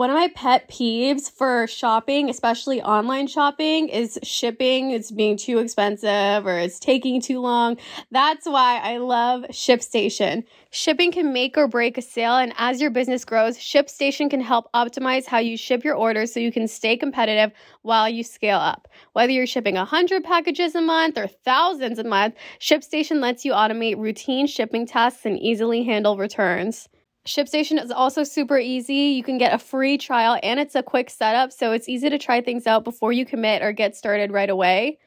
[0.00, 4.92] One of my pet peeves for shopping, especially online shopping, is shipping.
[4.92, 7.76] It's being too expensive or it's taking too long.
[8.10, 10.44] That's why I love ShipStation.
[10.70, 14.72] Shipping can make or break a sale, and as your business grows, ShipStation can help
[14.72, 18.88] optimize how you ship your orders so you can stay competitive while you scale up.
[19.12, 23.98] Whether you're shipping 100 packages a month or thousands a month, ShipStation lets you automate
[23.98, 26.88] routine shipping tasks and easily handle returns.
[27.26, 28.94] ShipStation is also super easy.
[28.94, 32.18] You can get a free trial and it's a quick setup, so it's easy to
[32.18, 34.98] try things out before you commit or get started right away.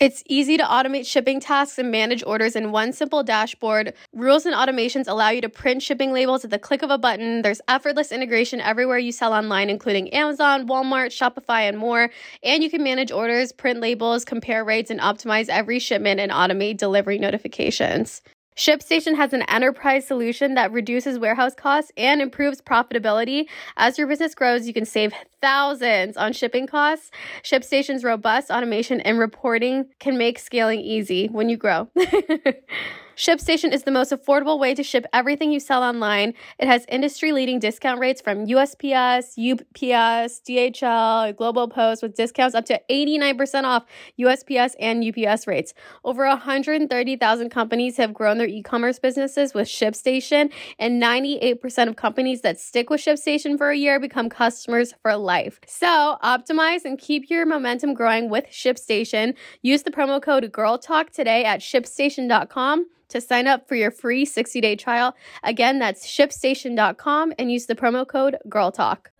[0.00, 3.92] It's easy to automate shipping tasks and manage orders in one simple dashboard.
[4.14, 7.42] Rules and automations allow you to print shipping labels at the click of a button.
[7.42, 12.10] There's effortless integration everywhere you sell online, including Amazon, Walmart, Shopify, and more.
[12.42, 16.78] And you can manage orders, print labels, compare rates, and optimize every shipment and automate
[16.78, 18.22] delivery notifications.
[18.56, 23.46] ShipStation has an enterprise solution that reduces warehouse costs and improves profitability.
[23.76, 27.10] As your business grows, you can save thousands on shipping costs.
[27.42, 31.88] ShipStation's robust automation and reporting can make scaling easy when you grow.
[33.20, 36.32] ShipStation is the most affordable way to ship everything you sell online.
[36.58, 42.64] It has industry leading discount rates from USPS, UPS, DHL, Global Post with discounts up
[42.64, 43.84] to 89% off
[44.18, 45.74] USPS and UPS rates.
[46.02, 52.40] Over 130,000 companies have grown their e commerce businesses with ShipStation, and 98% of companies
[52.40, 55.60] that stick with ShipStation for a year become customers for life.
[55.66, 59.34] So optimize and keep your momentum growing with ShipStation.
[59.60, 64.60] Use the promo code GIRLTALK today at shipstation.com to sign up for your free 60
[64.60, 65.14] day trial.
[65.42, 69.10] Again, that's shipstation.com and use the promo code Girl Talk.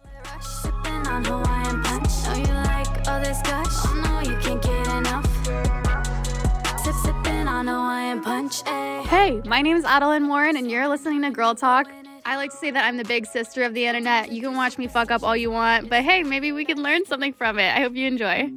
[9.07, 11.87] Hey, my name is Adelaine Morin, and you're listening to Girl Talk.
[12.25, 14.31] I like to say that I'm the big sister of the internet.
[14.31, 17.05] You can watch me fuck up all you want, but hey, maybe we can learn
[17.07, 17.77] something from it.
[17.77, 18.51] I hope you enjoy.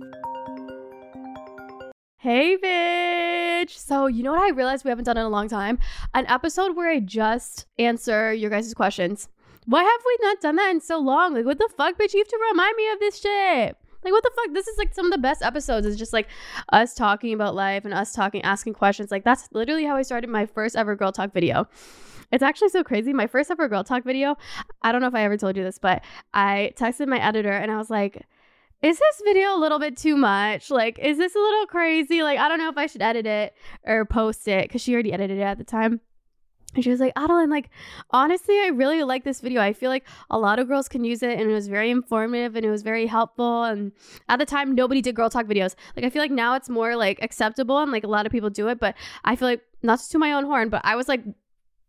[2.18, 3.43] Hey, bitch.
[3.70, 5.80] So, you know what I realized we haven't done in a long time?
[6.14, 9.30] An episode where I just answer your guys' questions.
[9.66, 11.34] Why have we not done that in so long?
[11.34, 12.14] Like, what the fuck, bitch?
[12.14, 13.78] You have to remind me of this shit.
[14.04, 14.54] Like, what the fuck?
[14.54, 15.88] This is like some of the best episodes.
[15.88, 16.28] It's just like
[16.72, 19.12] us talking about life and us talking, asking questions.
[19.12, 21.68] Like, that's literally how I started my first ever girl talk video.
[22.32, 23.14] It's actually so crazy.
[23.14, 24.36] My first ever girl talk video,
[24.82, 26.04] I don't know if I ever told you this, but
[26.34, 28.26] I texted my editor and I was like,
[28.84, 30.70] is this video a little bit too much?
[30.70, 32.22] Like, is this a little crazy?
[32.22, 33.56] Like, I don't know if I should edit it
[33.86, 36.02] or post it because she already edited it at the time.
[36.76, 37.70] And she was like, Adelaine, like,
[38.10, 39.62] honestly, I really like this video.
[39.62, 42.56] I feel like a lot of girls can use it and it was very informative
[42.56, 43.64] and it was very helpful.
[43.64, 43.94] And
[44.28, 45.76] at the time, nobody did girl talk videos.
[45.96, 48.50] Like, I feel like now it's more like acceptable and like a lot of people
[48.50, 48.80] do it.
[48.80, 51.24] But I feel like, not to my own horn, but I was like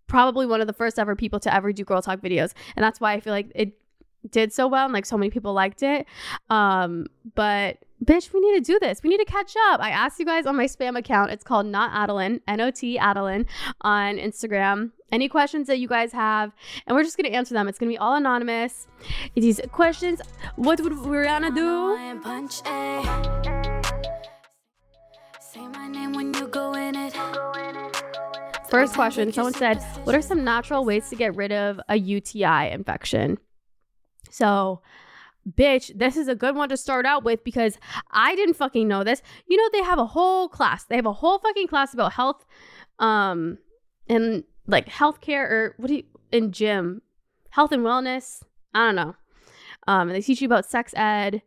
[0.07, 2.53] probably one of the first ever people to ever do girl talk videos.
[2.77, 3.73] And that's why I feel like it
[4.31, 6.07] did so well and like so many people liked it.
[6.51, 9.03] Um, but bitch, we need to do this.
[9.03, 9.81] We need to catch up.
[9.81, 11.31] I asked you guys on my spam account.
[11.31, 13.47] It's called Not Adelaine, N O T Adelaine
[13.81, 14.93] on Instagram.
[15.13, 16.53] Any questions that you guys have,
[16.87, 17.69] and we're just gonna answer them.
[17.69, 18.87] It's gonna be all anonymous.
[19.35, 20.21] These questions,
[20.57, 21.97] what would Rihanna do?
[28.69, 32.73] First question someone said, What are some natural ways to get rid of a UTI
[32.73, 33.39] infection?
[34.35, 34.81] So,
[35.49, 37.79] bitch, this is a good one to start out with because
[38.11, 39.23] I didn't fucking know this.
[39.47, 40.83] You know, they have a whole class.
[40.83, 42.45] They have a whole fucking class about health,
[42.99, 43.59] um,
[44.09, 46.03] and like healthcare or what do you
[46.33, 47.03] in gym,
[47.51, 48.43] health and wellness.
[48.75, 49.15] I don't know.
[49.87, 51.43] Um, and they teach you about sex ed,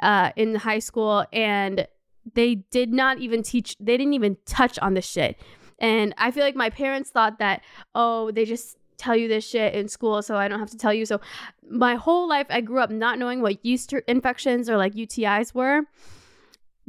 [0.00, 1.86] uh, in high school, and
[2.34, 3.76] they did not even teach.
[3.78, 5.38] They didn't even touch on this shit.
[5.78, 7.62] And I feel like my parents thought that,
[7.94, 10.92] oh, they just tell you this shit in school so I don't have to tell
[10.92, 11.06] you.
[11.06, 11.20] So
[11.68, 15.82] my whole life I grew up not knowing what yeast infections or like UTIs were.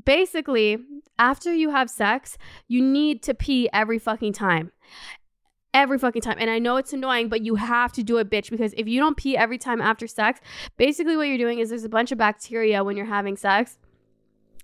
[0.04, 0.78] Basically,
[1.18, 4.72] after you have sex, you need to pee every fucking time.
[5.74, 6.38] Every fucking time.
[6.40, 9.00] And I know it's annoying, but you have to do it, bitch, because if you
[9.00, 10.40] don't pee every time after sex,
[10.78, 13.78] basically what you're doing is there's a bunch of bacteria when you're having sex.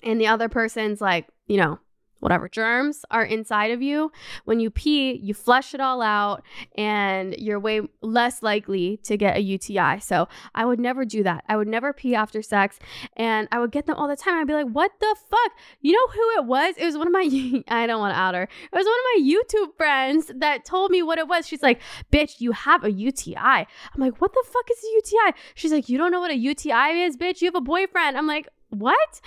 [0.03, 1.79] And the other person's like, you know,
[2.21, 4.11] whatever germs are inside of you.
[4.45, 6.43] When you pee, you flush it all out
[6.77, 9.99] and you're way less likely to get a UTI.
[9.99, 11.43] So I would never do that.
[11.49, 12.79] I would never pee after sex.
[13.17, 14.35] And I would get them all the time.
[14.35, 15.51] I'd be like, what the fuck?
[15.81, 16.75] You know who it was?
[16.77, 17.21] It was one of my,
[17.67, 18.43] I don't want to out her.
[18.43, 21.47] It was one of my YouTube friends that told me what it was.
[21.47, 21.81] She's like,
[22.11, 23.35] bitch, you have a UTI.
[23.35, 25.37] I'm like, what the fuck is a UTI?
[25.55, 27.41] She's like, you don't know what a UTI is, bitch?
[27.41, 28.17] You have a boyfriend.
[28.17, 29.21] I'm like, what?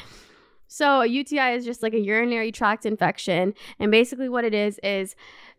[0.68, 3.54] So, a UTI is just like a urinary tract infection.
[3.78, 5.14] And basically, what it is, is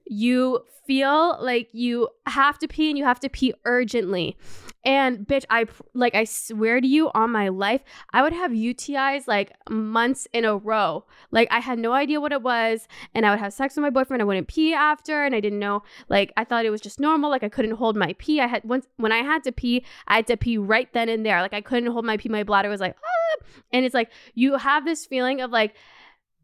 [0.06, 4.38] you feel like you have to pee and you have to pee urgently.
[4.86, 5.66] And bitch, I
[5.96, 7.82] like I swear to you on my life,
[8.14, 11.06] I would have UTIs like months in a row.
[11.32, 13.90] Like I had no idea what it was, and I would have sex with my
[13.90, 14.22] boyfriend.
[14.22, 15.82] I wouldn't pee after, and I didn't know.
[16.08, 17.32] Like I thought it was just normal.
[17.32, 18.40] Like I couldn't hold my pee.
[18.40, 21.26] I had once when I had to pee, I had to pee right then and
[21.26, 21.42] there.
[21.42, 22.30] Like I couldn't hold my pee.
[22.30, 23.46] My bladder was like, ah.
[23.74, 25.76] and it's like you have this feeling of like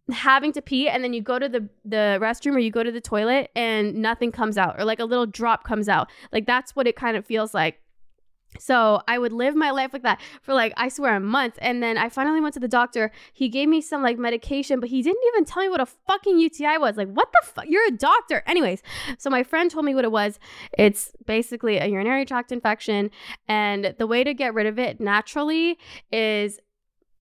[0.10, 2.92] having to pee and then you go to the the restroom or you go to
[2.92, 6.76] the toilet and nothing comes out or like a little drop comes out like that's
[6.76, 7.80] what it kind of feels like
[8.60, 11.82] so I would live my life like that for like I swear a month and
[11.82, 13.12] then I finally went to the doctor.
[13.34, 16.38] He gave me some like medication, but he didn't even tell me what a fucking
[16.38, 16.98] UTI was.
[16.98, 17.66] Like what the fuck?
[17.68, 18.44] You're a doctor.
[18.46, 18.82] Anyways,
[19.18, 20.38] so my friend told me what it was.
[20.78, 23.10] It's basically a urinary tract infection
[23.48, 25.78] and the way to get rid of it naturally
[26.12, 26.60] is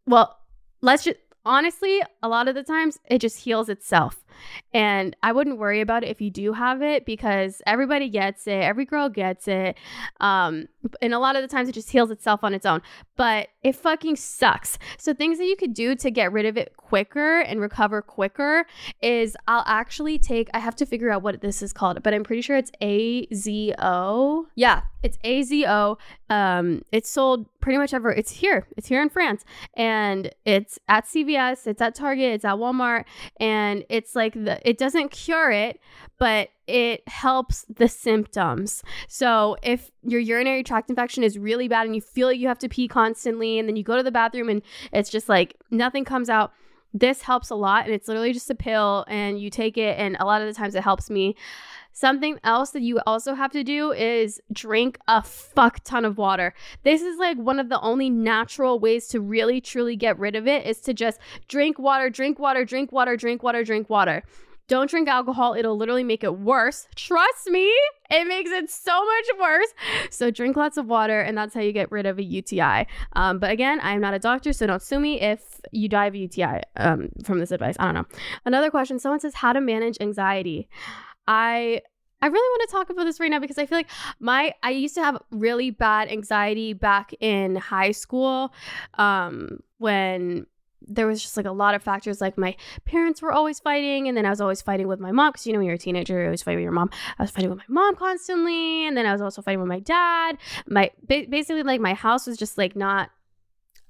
[0.06, 0.38] well,
[0.80, 4.24] let's just honestly, a lot of the times it just heals itself.
[4.72, 8.62] And I wouldn't worry about it if you do have it because everybody gets it,
[8.62, 9.76] every girl gets it.
[10.20, 10.68] Um,
[11.02, 12.82] and a lot of the times it just heals itself on its own.
[13.16, 14.78] But it fucking sucks.
[14.98, 18.66] So things that you could do to get rid of it quicker and recover quicker
[19.02, 22.24] is I'll actually take I have to figure out what this is called, but I'm
[22.24, 24.46] pretty sure it's AZO.
[24.54, 25.98] Yeah, it's AZO.
[26.28, 28.10] Um, it's sold pretty much ever.
[28.10, 28.66] It's here.
[28.76, 29.44] It's here in France,
[29.74, 31.66] and it's at CVS.
[31.66, 32.34] It's at Target.
[32.34, 33.04] It's at Walmart,
[33.38, 34.60] and it's like the.
[34.68, 35.80] It doesn't cure it,
[36.18, 38.82] but it helps the symptoms.
[39.08, 42.58] So if your urinary tract infection is really bad and you feel like you have
[42.60, 44.62] to pee constantly, and then you go to the bathroom and
[44.92, 46.52] it's just like nothing comes out.
[46.92, 50.16] This helps a lot, and it's literally just a pill, and you take it, and
[50.18, 51.36] a lot of the times it helps me.
[51.92, 56.54] Something else that you also have to do is drink a fuck ton of water.
[56.82, 60.46] This is like one of the only natural ways to really truly get rid of
[60.46, 64.22] it is to just drink water, drink water, drink water, drink water, drink water.
[64.70, 65.54] Don't drink alcohol.
[65.54, 66.86] It'll literally make it worse.
[66.94, 67.68] Trust me,
[68.08, 69.74] it makes it so much worse.
[70.10, 72.86] So drink lots of water, and that's how you get rid of a UTI.
[73.14, 76.06] Um, but again, I am not a doctor, so don't sue me if you die
[76.06, 77.74] of a UTI um, from this advice.
[77.80, 78.06] I don't know.
[78.44, 80.68] Another question someone says, How to manage anxiety.
[81.26, 81.82] I
[82.22, 84.70] I really want to talk about this right now because I feel like my I
[84.70, 88.52] used to have really bad anxiety back in high school
[88.94, 90.46] um, when
[90.82, 94.16] there was just like a lot of factors like my parents were always fighting and
[94.16, 96.14] then I was always fighting with my mom because you know when you're a teenager
[96.14, 96.90] you're always fighting with your mom.
[97.18, 99.80] I was fighting with my mom constantly and then I was also fighting with my
[99.80, 100.38] dad.
[100.66, 103.10] My basically like my house was just like not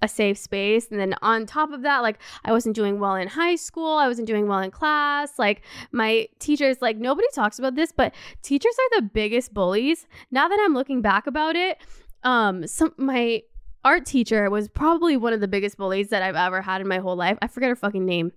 [0.03, 0.89] a safe space.
[0.91, 4.09] And then on top of that, like I wasn't doing well in high school, I
[4.09, 5.39] wasn't doing well in class.
[5.39, 5.63] Like
[5.93, 10.07] my teachers, like nobody talks about this, but teachers are the biggest bullies.
[10.31, 11.79] Now that I'm looking back about it,
[12.23, 13.43] um, some my
[13.85, 16.99] art teacher was probably one of the biggest bullies that I've ever had in my
[16.99, 17.39] whole life.
[17.41, 18.33] I forget her fucking name.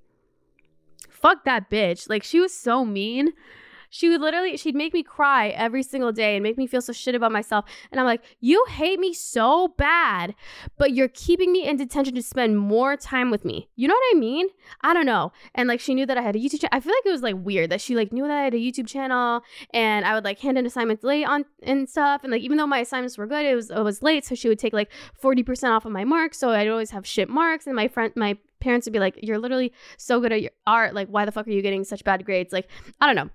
[1.10, 2.10] Fuck that bitch.
[2.10, 3.34] Like she was so mean
[3.94, 6.92] she would literally she'd make me cry every single day and make me feel so
[6.92, 7.64] shit about myself.
[7.92, 10.34] And i'm like you hate me so bad
[10.80, 13.70] but you're keeping me in detention to spend more time with me.
[13.76, 14.48] You know what i mean?
[14.82, 15.32] I don't know.
[15.54, 17.22] And like she knew that i had a youtube channel i feel like it was
[17.22, 19.42] like weird that she like knew that i had a youtube channel
[19.74, 22.24] and i would like hand in assignments late on and stuff.
[22.24, 24.50] And like even though my assignments were good it was it was late so she
[24.50, 24.90] would take like
[25.22, 26.40] 40% off of my marks.
[26.40, 29.38] So i'd always have shit marks and my friend my parents would be like you're
[29.38, 30.96] literally so good at your art.
[30.96, 32.52] Like why the fuck are you getting such bad grades?
[32.52, 32.68] Like
[33.00, 33.30] i don't know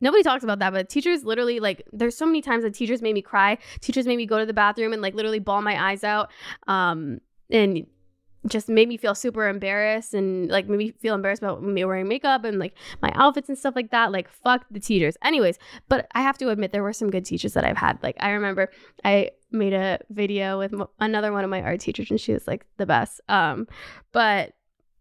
[0.00, 3.14] nobody talks about that but teachers literally like there's so many times that teachers made
[3.14, 3.58] me cry.
[3.80, 6.30] Teachers made me go to the bathroom and like literally bawl my eyes out
[6.66, 7.20] um
[7.50, 7.86] and
[8.48, 12.06] just made me feel super embarrassed and like made me feel embarrassed about me wearing
[12.06, 14.12] makeup and like my outfits and stuff like that.
[14.12, 15.16] Like fuck the teachers.
[15.24, 17.98] Anyways but i have to admit there were some good teachers that i've had.
[18.02, 18.70] Like i remember
[19.04, 22.66] i made a video with another one of my art teachers and she was like
[22.76, 23.20] the best.
[23.28, 23.66] Um
[24.12, 24.52] but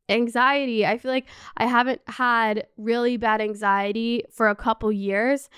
[0.09, 0.85] anxiety.
[0.85, 1.25] I feel like
[1.57, 5.49] I haven't had really bad anxiety for a couple years.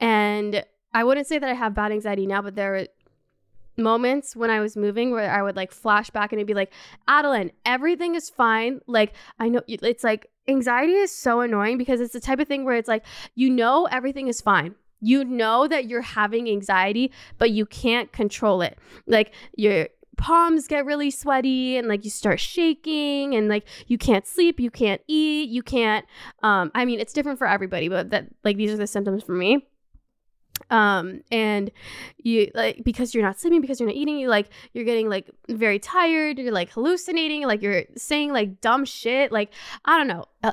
[0.00, 2.86] And I wouldn't say that I have bad anxiety now, but there are
[3.76, 6.72] moments when I was moving where I would like flash back and it'd be like,
[7.08, 8.80] Adelaine, everything is fine.
[8.86, 12.64] Like, I know it's like anxiety is so annoying because it's the type of thing
[12.64, 13.04] where it's like,
[13.34, 14.74] you know, everything is fine.
[15.00, 18.78] You know that you're having anxiety, but you can't control it.
[19.06, 19.88] Like, you're
[20.20, 24.70] palms get really sweaty and like you start shaking and like you can't sleep, you
[24.70, 26.04] can't eat, you can't
[26.42, 29.32] um I mean it's different for everybody, but that like these are the symptoms for
[29.32, 29.66] me.
[30.68, 31.70] Um and
[32.18, 35.30] you like because you're not sleeping because you're not eating you like you're getting like
[35.48, 39.52] very tired you're like hallucinating like you're saying like dumb shit like
[39.86, 40.26] i don't know.
[40.42, 40.52] Uh,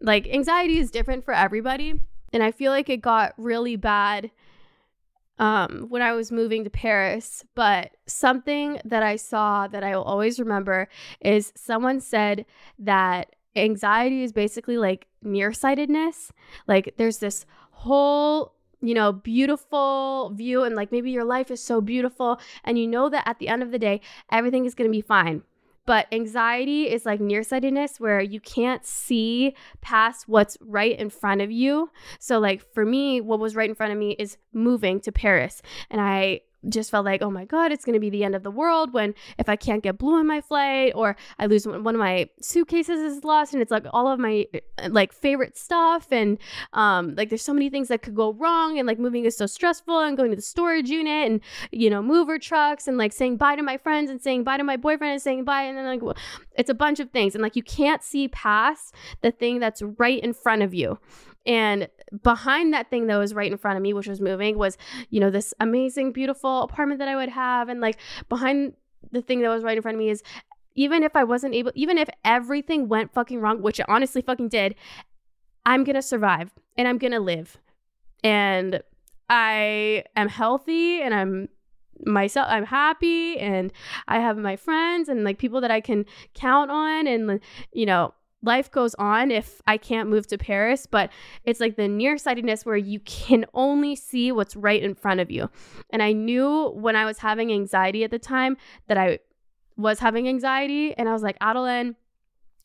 [0.00, 2.00] like anxiety is different for everybody
[2.32, 4.30] and i feel like it got really bad
[5.38, 7.44] um, when I was moving to Paris.
[7.54, 10.88] But something that I saw that I will always remember
[11.20, 12.46] is someone said
[12.78, 16.32] that anxiety is basically like nearsightedness.
[16.66, 21.80] Like there's this whole you know, beautiful view and like maybe your life is so
[21.80, 24.96] beautiful and you know that at the end of the day, everything is going to
[24.96, 25.42] be fine.
[25.88, 31.50] But anxiety is like nearsightedness where you can't see past what's right in front of
[31.50, 31.90] you.
[32.18, 35.62] So, like for me, what was right in front of me is moving to Paris.
[35.90, 38.42] And I just felt like, oh my God, it's going to be the end of
[38.42, 41.94] the world when if I can't get blue on my flight or I lose one
[41.94, 46.08] of my suitcases is lost and it's like all of my uh, like favorite stuff.
[46.10, 46.38] And
[46.72, 48.78] um, like there's so many things that could go wrong.
[48.78, 52.02] And like moving is so stressful and going to the storage unit and, you know,
[52.02, 55.12] mover trucks and like saying bye to my friends and saying bye to my boyfriend
[55.12, 55.62] and saying bye.
[55.62, 56.16] And then like
[56.56, 57.34] it's a bunch of things.
[57.34, 60.98] And like you can't see past the thing that's right in front of you.
[61.46, 61.88] And
[62.22, 64.76] behind that thing that was right in front of me, which was moving, was,
[65.10, 67.68] you know, this amazing, beautiful apartment that I would have.
[67.68, 67.98] And like
[68.28, 68.74] behind
[69.12, 70.22] the thing that was right in front of me is
[70.74, 74.48] even if I wasn't able, even if everything went fucking wrong, which it honestly fucking
[74.48, 74.74] did,
[75.66, 77.58] I'm gonna survive and I'm gonna live.
[78.22, 78.80] And
[79.28, 81.48] I am healthy and I'm
[82.06, 83.72] myself i'm happy and
[84.06, 87.40] i have my friends and like people that i can count on and
[87.72, 91.10] you know life goes on if I can't move to Paris, but
[91.44, 95.50] it's like the nearsightedness where you can only see what's right in front of you.
[95.90, 99.18] And I knew when I was having anxiety at the time that I
[99.76, 101.96] was having anxiety, and I was like, Adelaine,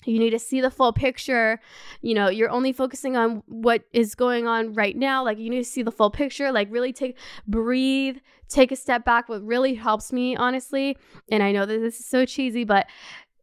[0.05, 1.59] you need to see the full picture.
[2.01, 5.23] You know, you're only focusing on what is going on right now.
[5.23, 6.51] Like, you need to see the full picture.
[6.51, 8.17] Like, really take, breathe,
[8.49, 9.29] take a step back.
[9.29, 10.97] What really helps me, honestly,
[11.31, 12.87] and I know that this is so cheesy, but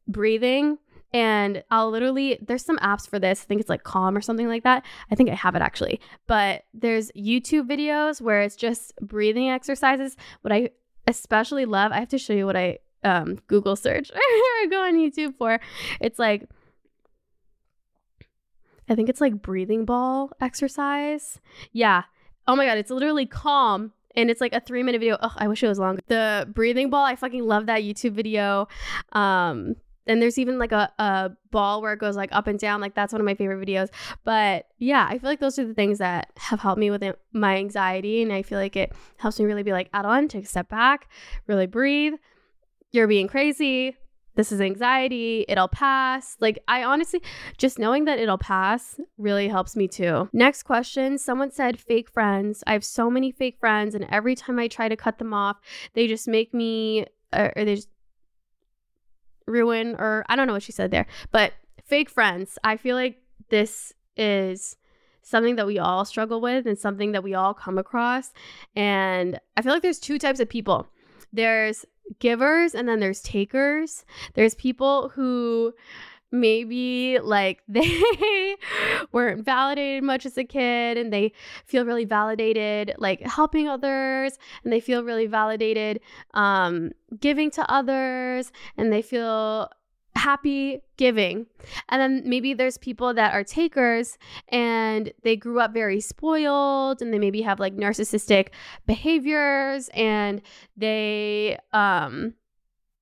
[0.06, 0.78] breathing
[1.12, 3.42] and I'll literally, there's some apps for this.
[3.42, 4.84] I think it's like Calm or something like that.
[5.10, 6.00] I think I have it actually.
[6.26, 10.16] But there's YouTube videos where it's just breathing exercises.
[10.42, 10.70] What I
[11.06, 14.94] especially love, I have to show you what I um, Google search or go on
[14.94, 15.60] YouTube for.
[16.00, 16.48] It's like,
[18.88, 21.40] I think it's like breathing ball exercise.
[21.72, 22.04] Yeah.
[22.46, 22.78] Oh my God.
[22.78, 25.16] It's literally calm and it's like a three minute video.
[25.20, 26.02] Oh, I wish it was longer.
[26.06, 28.68] The breathing ball, I fucking love that YouTube video.
[29.12, 29.76] Um,
[30.10, 32.94] and there's even like a, a ball where it goes like up and down like
[32.94, 33.88] that's one of my favorite videos.
[34.24, 37.56] But yeah i feel like those are the things that have helped me with my
[37.56, 40.68] anxiety and i feel like it helps me really be like on take a step
[40.68, 41.08] back
[41.46, 42.14] really breathe.
[42.92, 43.96] You're being crazy.
[44.34, 45.44] This is anxiety.
[45.48, 46.36] It'll pass.
[46.40, 47.22] Like i honestly
[47.58, 50.28] just knowing that it'll pass really helps me too.
[50.32, 51.18] Next question.
[51.18, 52.64] Someone said fake friends.
[52.66, 55.60] I have so many fake friends and every time i try to cut them off
[55.94, 57.88] they just make me or they just
[59.50, 61.52] ruin or I don't know what she said there, but
[61.84, 62.58] fake friends.
[62.64, 64.76] I feel like this is
[65.22, 68.32] something that we all struggle with and something that we all come across.
[68.74, 70.86] And I feel like there's two types of people.
[71.32, 71.84] There's
[72.18, 74.04] givers and then there's takers.
[74.34, 75.74] There's people who
[76.32, 78.56] maybe like they
[79.12, 81.32] weren't validated much as a kid and they
[81.64, 86.00] feel really validated like helping others and they feel really validated
[86.34, 89.70] um giving to others and they feel
[90.16, 91.46] happy giving.
[91.88, 94.18] And then maybe there's people that are takers
[94.48, 98.48] and they grew up very spoiled and they maybe have like narcissistic
[98.86, 100.42] behaviors and
[100.76, 102.34] they um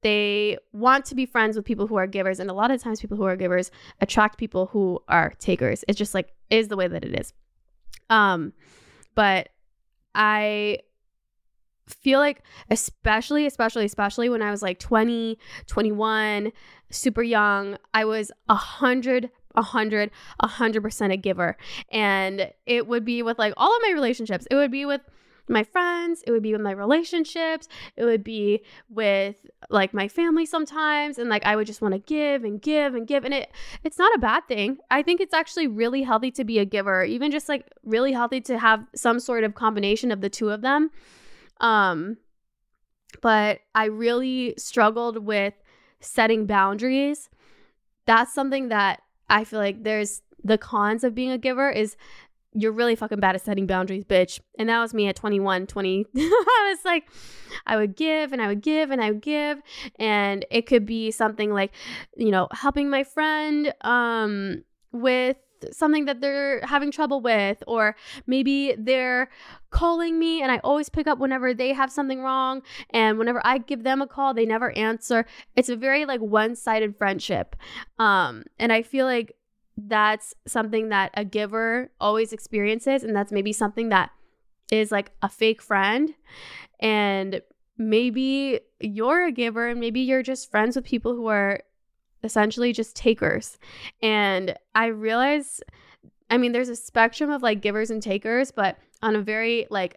[0.03, 3.01] they want to be friends with people who are givers and a lot of times
[3.01, 5.85] people who are givers attract people who are takers.
[5.89, 7.33] It's just like is the way that it is.
[8.11, 8.53] Um
[9.15, 9.49] but
[10.15, 10.79] i
[11.87, 16.53] feel like especially especially especially when i was like 20 21
[16.91, 21.57] super young i was a hundred a hundred a hundred percent a giver.
[21.91, 24.47] And it would be with like all of my relationships.
[24.51, 25.03] It would be with
[25.49, 30.47] my friends, it would be with my relationships, it would be with like my family
[30.47, 33.51] sometimes and like I would just want to give and give and give and it
[33.85, 34.79] it's not a bad thing.
[34.91, 38.41] I think it's actually really healthy to be a giver, even just like really healthy
[38.43, 40.91] to have some sort of combination of the two of them.
[41.61, 42.19] Um
[43.23, 45.55] but I really struggled with
[46.01, 47.31] setting boundaries.
[48.07, 51.97] That's something that I feel like there's the cons of being a giver is
[52.59, 54.41] you're really fucking bad at setting boundaries, bitch.
[54.59, 56.07] And that was me at 21, 20.
[56.17, 57.09] I was like,
[57.67, 59.59] I would give and I would give and I would give.
[59.99, 61.73] And it could be something like,
[62.17, 65.37] you know, helping my friend um, with
[65.73, 67.97] something that they're having trouble with, or
[68.27, 69.29] maybe they're
[69.71, 72.63] calling me and I always pick up whenever they have something wrong.
[72.91, 75.27] And whenever I give them a call, they never answer.
[75.57, 77.57] It's a very like one sided friendship.
[77.99, 79.35] Um, and I feel like
[79.87, 84.11] that's something that a giver always experiences and that's maybe something that
[84.73, 86.15] is like a fake friend.
[86.81, 87.41] And
[87.77, 91.61] maybe you're a giver and maybe you're just friends with people who are
[92.25, 93.59] essentially just takers.
[94.03, 95.61] And i realize
[96.31, 99.97] I mean, there's a spectrum of like givers and takers, but on a very like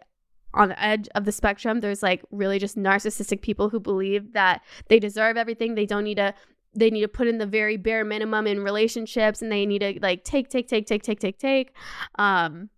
[0.54, 4.62] on the edge of the spectrum there's like really just narcissistic people who believe that
[4.88, 5.74] they deserve everything.
[5.74, 6.34] They don't need to
[6.74, 9.98] they need to put in the very bare minimum in relationships and they need to
[10.00, 11.74] like take take take take take take take.
[12.16, 12.70] Um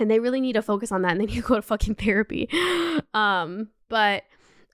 [0.00, 1.96] and they really need to focus on that and they need to go to fucking
[1.96, 2.48] therapy.
[3.14, 4.24] Um but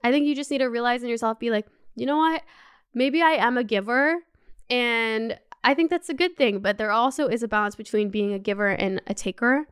[0.02, 2.42] i think you just need to realize in yourself be like you know what?
[2.94, 4.16] Maybe i am a giver
[4.70, 8.32] and i think that's a good thing but there also is a balance between being
[8.32, 9.66] a giver and a taker.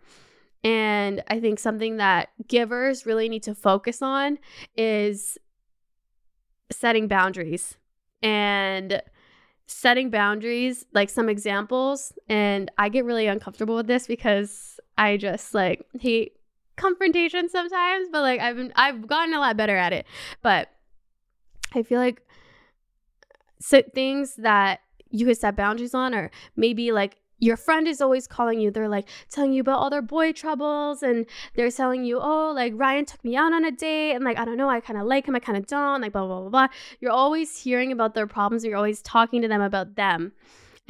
[0.65, 4.39] And i think something that givers really need to focus on
[4.77, 5.39] is
[6.71, 7.78] setting boundaries
[8.23, 9.03] and
[9.67, 15.55] setting boundaries like some examples and i get really uncomfortable with this because i just
[15.55, 16.33] like hate
[16.77, 20.07] confrontation sometimes but like i've been i've gotten a lot better at it.
[20.43, 20.71] But
[21.75, 22.23] i feel like
[23.61, 28.27] so things that you could set boundaries on or maybe like your friend is always
[28.27, 28.71] calling you.
[28.71, 32.73] They're like telling you about all their boy troubles and they're telling you, oh, like
[32.77, 35.07] Ryan took me out on a date and like, I don't know, I kind of
[35.07, 36.69] like him, I kind of don't, like blah, blah, blah, blah.
[37.01, 40.33] You're always hearing about their problems you're always talking to them about them.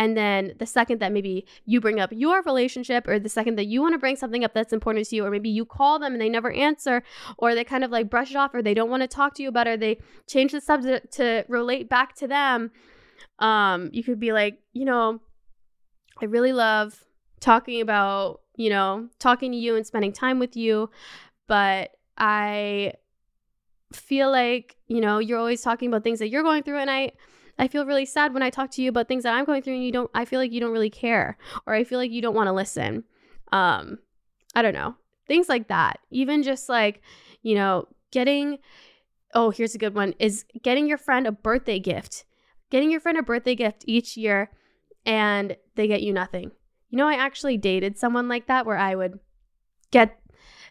[0.00, 3.66] And then the second that maybe you bring up your relationship, or the second that
[3.66, 6.12] you want to bring something up that's important to you, or maybe you call them
[6.12, 7.02] and they never answer,
[7.36, 9.42] or they kind of like brush it off, or they don't want to talk to
[9.42, 12.70] you about it, or they change the subject to relate back to them.
[13.40, 15.20] Um, you could be like, you know,
[16.20, 17.04] I really love
[17.40, 20.90] talking about, you know, talking to you and spending time with you,
[21.46, 22.94] but I
[23.92, 27.12] feel like, you know, you're always talking about things that you're going through and I
[27.60, 29.74] I feel really sad when I talk to you about things that I'm going through
[29.74, 32.22] and you don't I feel like you don't really care or I feel like you
[32.22, 33.04] don't want to listen.
[33.52, 33.98] Um
[34.54, 34.96] I don't know.
[35.26, 36.00] Things like that.
[36.10, 37.02] Even just like,
[37.42, 38.58] you know, getting
[39.34, 42.24] oh, here's a good one is getting your friend a birthday gift.
[42.70, 44.50] Getting your friend a birthday gift each year
[45.08, 46.52] and they get you nothing.
[46.90, 49.18] You know, I actually dated someone like that where I would
[49.90, 50.20] get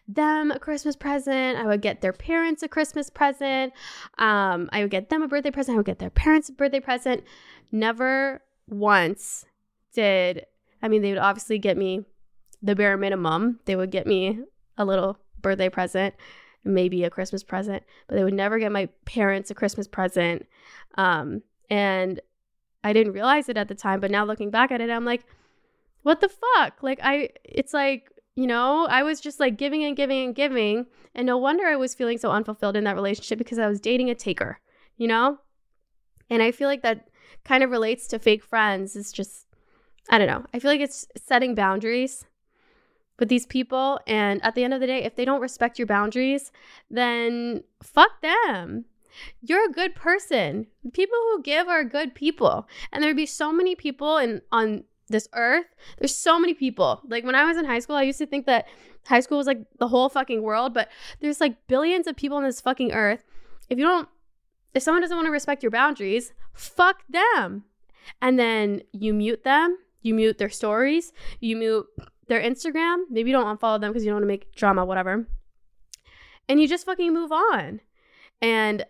[0.06, 1.58] them a Christmas present.
[1.58, 3.72] I would get their parents a Christmas present.
[4.16, 5.74] Um, I would get them a birthday present.
[5.74, 7.24] I would get their parents a birthday present.
[7.72, 9.44] Never once
[9.92, 10.46] did,
[10.82, 12.04] I mean, they would obviously get me
[12.62, 13.58] the bare minimum.
[13.64, 14.38] They would get me
[14.76, 16.14] a little birthday present,
[16.62, 20.46] maybe a Christmas present, but they would never get my parents a Christmas present.
[20.94, 22.20] Um, and
[22.84, 25.24] I didn't realize it at the time, but now looking back at it, I'm like,
[26.02, 26.82] what the fuck?
[26.82, 30.86] Like, I, it's like, you know, I was just like giving and giving and giving.
[31.14, 34.10] And no wonder I was feeling so unfulfilled in that relationship because I was dating
[34.10, 34.60] a taker,
[34.96, 35.38] you know?
[36.30, 37.08] And I feel like that
[37.44, 38.94] kind of relates to fake friends.
[38.94, 39.46] It's just,
[40.08, 40.44] I don't know.
[40.54, 42.26] I feel like it's setting boundaries
[43.18, 43.98] with these people.
[44.06, 46.52] And at the end of the day, if they don't respect your boundaries,
[46.88, 48.84] then fuck them
[49.42, 50.66] you're a good person.
[50.92, 52.68] People who give are good people.
[52.92, 55.66] And there'd be so many people in on this earth.
[55.98, 57.00] There's so many people.
[57.08, 58.66] Like when I was in high school, I used to think that
[59.06, 60.88] high school was like the whole fucking world, but
[61.20, 63.24] there's like billions of people on this fucking earth.
[63.68, 64.08] If you don't
[64.74, 67.64] if someone doesn't want to respect your boundaries, fuck them.
[68.20, 71.86] And then you mute them, you mute their stories, you mute
[72.28, 73.04] their Instagram.
[73.10, 75.26] Maybe you don't unfollow them because you don't want to make drama, whatever.
[76.48, 77.80] And you just fucking move on.
[78.40, 78.84] And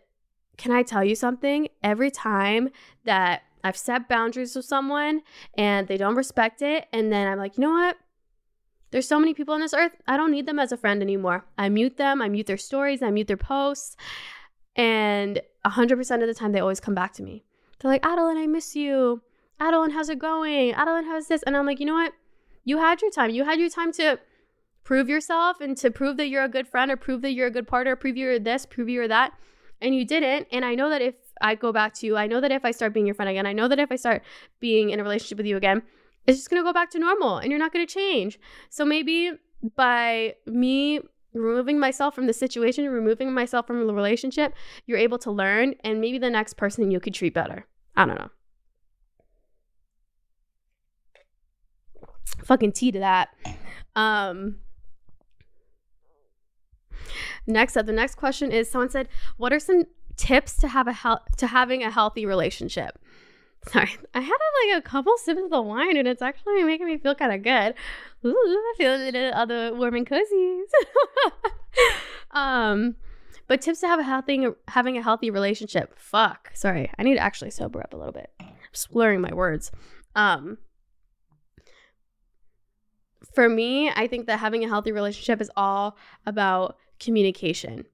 [0.59, 1.68] can I tell you something?
[1.83, 2.68] Every time
[3.05, 5.23] that I've set boundaries with someone
[5.57, 7.97] and they don't respect it, and then I'm like, you know what?
[8.90, 9.92] There's so many people on this earth.
[10.07, 11.44] I don't need them as a friend anymore.
[11.57, 13.97] I mute them, I mute their stories, I mute their posts.
[14.77, 17.44] And 100% of the time, they always come back to me.
[17.79, 19.23] They're like, Adelaine, I miss you.
[19.61, 20.75] Adelaine, how's it going?
[20.75, 21.42] Adelaine, how's this?
[21.42, 22.12] And I'm like, you know what?
[22.64, 23.31] You had your time.
[23.31, 24.18] You had your time to
[24.85, 27.51] prove yourself and to prove that you're a good friend or prove that you're a
[27.51, 29.33] good partner, prove you're this, prove you're that
[29.80, 30.46] and you didn't.
[30.52, 32.70] And I know that if I go back to you, I know that if I
[32.70, 34.22] start being your friend again, I know that if I start
[34.60, 35.82] being in a relationship with you again,
[36.26, 38.38] it's just going to go back to normal and you're not going to change.
[38.70, 39.32] So maybe
[39.76, 41.00] by me
[41.32, 44.54] removing myself from the situation, removing myself from the relationship,
[44.86, 47.66] you're able to learn and maybe the next person you could treat better.
[47.96, 48.30] I don't know.
[52.44, 53.28] Fucking tea to that.
[53.96, 54.56] Um
[57.46, 59.84] Next up, the next question is someone said, "What are some
[60.16, 62.98] tips to have a hel- to having a healthy relationship?"
[63.68, 64.37] Sorry, I had
[64.70, 67.42] like a couple sips of the wine, and it's actually making me feel kind of
[67.42, 67.74] good.
[68.24, 70.70] Ooh, I feel a little other the warm and cozies.
[72.30, 72.96] um,
[73.48, 75.98] but tips to have a healthy having a healthy relationship.
[75.98, 78.30] Fuck, sorry, I need to actually sober up a little bit.
[78.40, 79.72] I'm slurring my words.
[80.14, 80.58] Um,
[83.34, 87.87] for me, I think that having a healthy relationship is all about communication.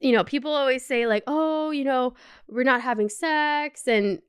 [0.00, 2.14] You know, people always say, like, oh, you know,
[2.48, 3.88] we're not having sex.
[3.88, 4.20] And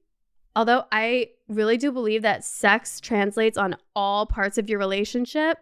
[0.56, 5.60] although I really do believe that sex translates on all parts of your relationship,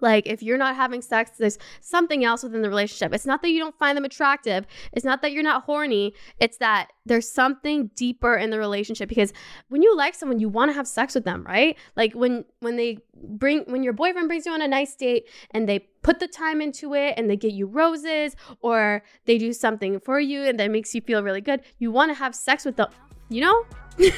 [0.00, 3.14] like if you're not having sex there's something else within the relationship.
[3.14, 4.66] It's not that you don't find them attractive.
[4.92, 6.14] It's not that you're not horny.
[6.38, 9.32] It's that there's something deeper in the relationship because
[9.68, 11.76] when you like someone you want to have sex with them right?
[11.96, 15.68] Like when when they bring when your boyfriend brings you on a nice date and
[15.68, 19.98] they put the time into it and they get you roses or they do something
[20.00, 22.76] for you and that makes you feel really good you want to have sex with
[22.76, 22.88] them.
[23.28, 23.64] You know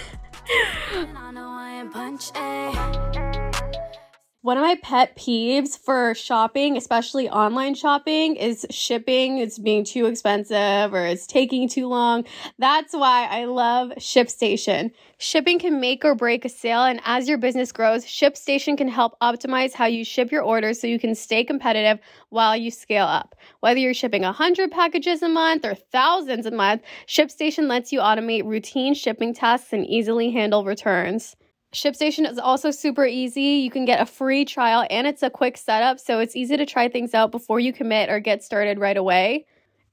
[4.42, 9.38] One of my pet peeves for shopping, especially online shopping, is shipping.
[9.38, 12.24] It's being too expensive or it's taking too long.
[12.56, 14.92] That's why I love ShipStation.
[15.18, 19.18] Shipping can make or break a sale, and as your business grows, ShipStation can help
[19.20, 21.98] optimize how you ship your orders so you can stay competitive
[22.28, 23.34] while you scale up.
[23.58, 28.46] Whether you're shipping 100 packages a month or thousands a month, ShipStation lets you automate
[28.46, 31.34] routine shipping tasks and easily handle returns.
[31.74, 33.42] ShipStation is also super easy.
[33.42, 36.64] You can get a free trial and it's a quick setup, so it's easy to
[36.64, 39.44] try things out before you commit or get started right away.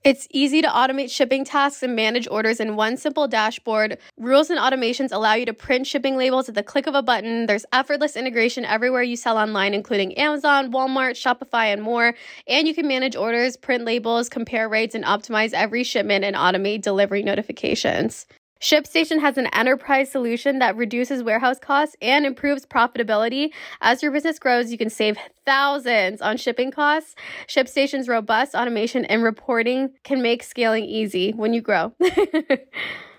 [0.06, 3.98] It's easy to automate shipping tasks and manage orders in one simple dashboard.
[4.18, 7.48] Rules and automations allow you to print shipping labels at the click of a button.
[7.48, 12.14] There's effortless integration everywhere you sell online, including Amazon, Walmart, Shopify, and more.
[12.48, 16.84] And you can manage orders, print labels, compare rates, and optimize every shipment and automate
[16.84, 18.28] delivery notifications.
[18.62, 23.52] ShipStation has an enterprise solution that reduces warehouse costs and improves profitability.
[23.82, 27.16] As your business grows, you can save thousands on shipping costs.
[27.48, 31.94] ShipStation's robust automation and reporting can make scaling easy when you grow.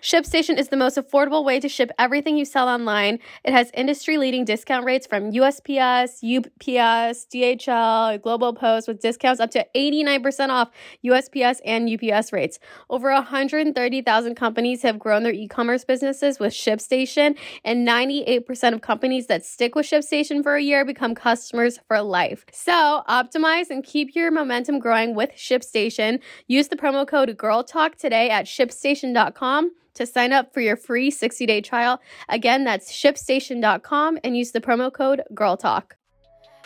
[0.06, 3.18] ShipStation is the most affordable way to ship everything you sell online.
[3.42, 9.50] It has industry leading discount rates from USPS, UPS, DHL, Global Post with discounts up
[9.50, 10.70] to 89% off
[11.04, 12.60] USPS and UPS rates.
[12.88, 19.26] Over 130,000 companies have grown their e commerce businesses with ShipStation, and 98% of companies
[19.26, 22.46] that stick with ShipStation for a year become customers for life.
[22.52, 26.20] So optimize and keep your momentum growing with ShipStation.
[26.46, 31.46] Use the promo code GIRLTALK today at shipstation.com to sign up for your free 60
[31.46, 32.00] day trial.
[32.28, 35.92] Again, that's shipstation.com and use the promo code GIRLTALK.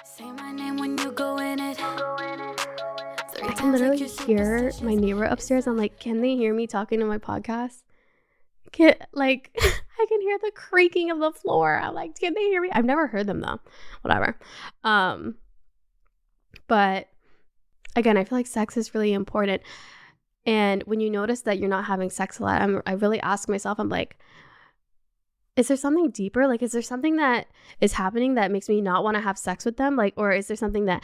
[0.05, 1.79] Say my name when you go in it.
[3.43, 5.67] I can literally hear my neighbor upstairs.
[5.67, 7.83] I'm like, can they hear me talking to my podcast?
[8.73, 11.79] Can, like, I can hear the creaking of the floor.
[11.79, 12.71] I'm like, can they hear me?
[12.73, 13.61] I've never heard them though.
[14.03, 14.39] Whatever.
[14.85, 15.37] Um,
[16.67, 17.09] but
[17.97, 19.63] again, I feel like sex is really important.
[20.47, 23.49] And when you notice that you're not having sex a lot, I'm, I really ask
[23.49, 24.17] myself, I'm like,
[25.57, 26.47] is there something deeper?
[26.47, 27.47] Like, is there something that
[27.81, 29.97] is happening that makes me not want to have sex with them?
[29.97, 31.03] Like, or is there something that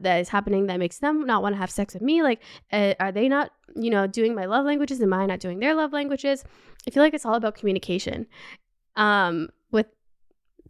[0.00, 2.22] that is happening that makes them not want to have sex with me?
[2.22, 2.42] Like,
[2.72, 5.00] uh, are they not, you know, doing my love languages?
[5.00, 6.44] Am I not doing their love languages?
[6.86, 8.26] I feel like it's all about communication.
[8.96, 9.48] Um,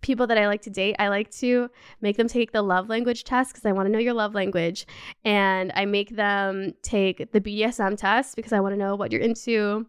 [0.05, 1.71] people that I like to date, I like to
[2.03, 4.87] make them take the love language test because I want to know your love language.
[5.25, 9.23] And I make them take the BDSM test because I want to know what you're
[9.23, 9.87] into.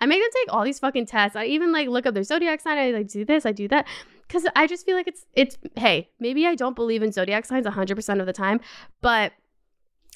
[0.00, 1.36] I make them take all these fucking tests.
[1.36, 2.78] I even like look up their zodiac sign.
[2.78, 3.86] I like do this, I do that.
[4.28, 7.66] Cause I just feel like it's it's hey, maybe I don't believe in zodiac signs
[7.66, 8.60] 100% of the time,
[9.00, 9.32] but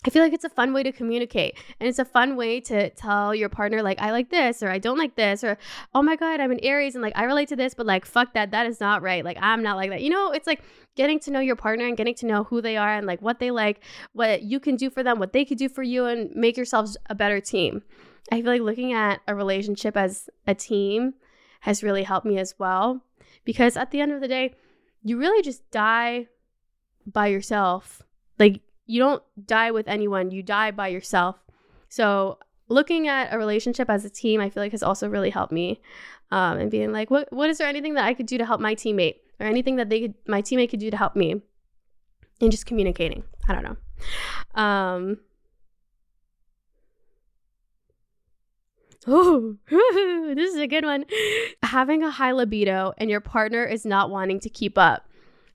[0.04, 2.90] I feel like it's a fun way to communicate and it's a fun way to
[2.90, 5.58] tell your partner, like, I like this or I don't like this or,
[5.94, 8.34] oh my God, I'm an Aries and like I relate to this, but like, fuck
[8.34, 8.50] that.
[8.50, 9.24] That is not right.
[9.24, 10.02] Like, I'm not like that.
[10.02, 10.62] You know, it's like
[10.96, 13.38] getting to know your partner and getting to know who they are and like what
[13.38, 13.80] they like,
[14.12, 16.96] what you can do for them, what they could do for you, and make yourselves
[17.08, 17.82] a better team.
[18.30, 21.14] I feel like looking at a relationship as a team
[21.60, 23.02] has really helped me as well
[23.44, 24.54] because at the end of the day,
[25.02, 26.26] you really just die
[27.06, 28.02] by yourself.
[28.38, 28.60] Like,
[28.92, 31.36] you don't die with anyone, you die by yourself.
[31.88, 35.52] So, looking at a relationship as a team, I feel like has also really helped
[35.52, 35.80] me.
[36.30, 38.60] Um, and being like, what what is there anything that I could do to help
[38.60, 41.40] my teammate, or anything that they could my teammate could do to help me,
[42.42, 43.24] and just communicating.
[43.48, 44.62] I don't know.
[44.62, 45.18] Um,
[49.06, 49.56] Oh,
[50.36, 51.04] this is a good one.
[51.62, 55.08] Having a high libido and your partner is not wanting to keep up.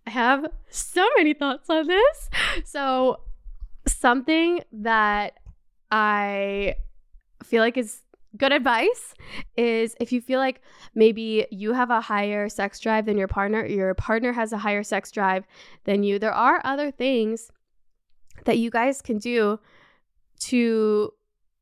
[0.05, 2.29] I have so many thoughts on this.
[2.65, 3.21] So,
[3.93, 5.39] something that
[5.91, 6.75] I
[7.43, 8.01] feel like is
[8.35, 9.13] good advice
[9.55, 10.61] is if you feel like
[10.93, 14.83] maybe you have a higher sex drive than your partner, your partner has a higher
[14.83, 15.45] sex drive
[15.85, 17.51] than you, there are other things
[18.45, 19.59] that you guys can do
[20.39, 21.13] to,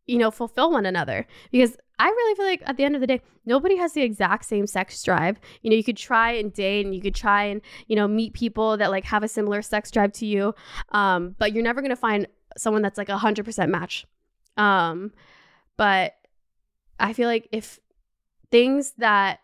[0.06, 1.26] you know, fulfill one another.
[1.52, 4.46] Because I really feel like at the end of the day, nobody has the exact
[4.46, 5.40] same sex drive.
[5.62, 8.34] You know, you could try and date and you could try and, you know, meet
[8.34, 10.54] people that like have a similar sex drive to you.
[10.90, 12.28] Um, but you're never going to find
[12.58, 14.06] someone that's like a 100% match.
[14.58, 15.12] Um,
[15.78, 16.16] but
[17.00, 17.80] I feel like if
[18.52, 19.40] things that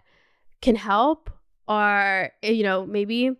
[0.61, 1.29] can help
[1.67, 3.31] are, you know, maybe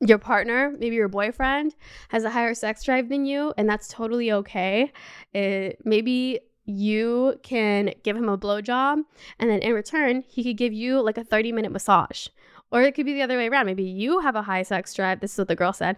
[0.00, 1.74] your partner, maybe your boyfriend,
[2.08, 4.92] has a higher sex drive than you, and that's totally okay.
[5.32, 9.02] It, maybe you can give him a blowjob,
[9.38, 12.28] and then in return, he could give you like a 30 minute massage.
[12.70, 13.64] Or it could be the other way around.
[13.64, 15.20] Maybe you have a high sex drive.
[15.20, 15.96] This is what the girl said.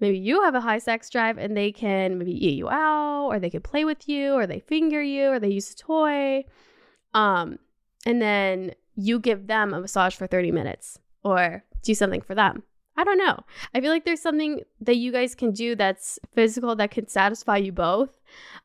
[0.00, 3.38] Maybe you have a high sex drive and they can maybe eat you out, or
[3.38, 6.44] they can play with you, or they finger you, or they use a toy.
[7.14, 7.60] Um,
[8.04, 12.64] and then you give them a massage for 30 minutes or do something for them.
[12.96, 13.38] I don't know.
[13.72, 17.58] I feel like there's something that you guys can do that's physical that can satisfy
[17.58, 18.10] you both.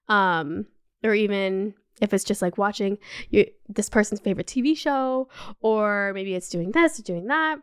[0.07, 0.65] Um,
[1.03, 2.97] or even if it's just like watching
[3.29, 5.29] you, this person's favorite TV show,
[5.61, 7.57] or maybe it's doing this or doing that.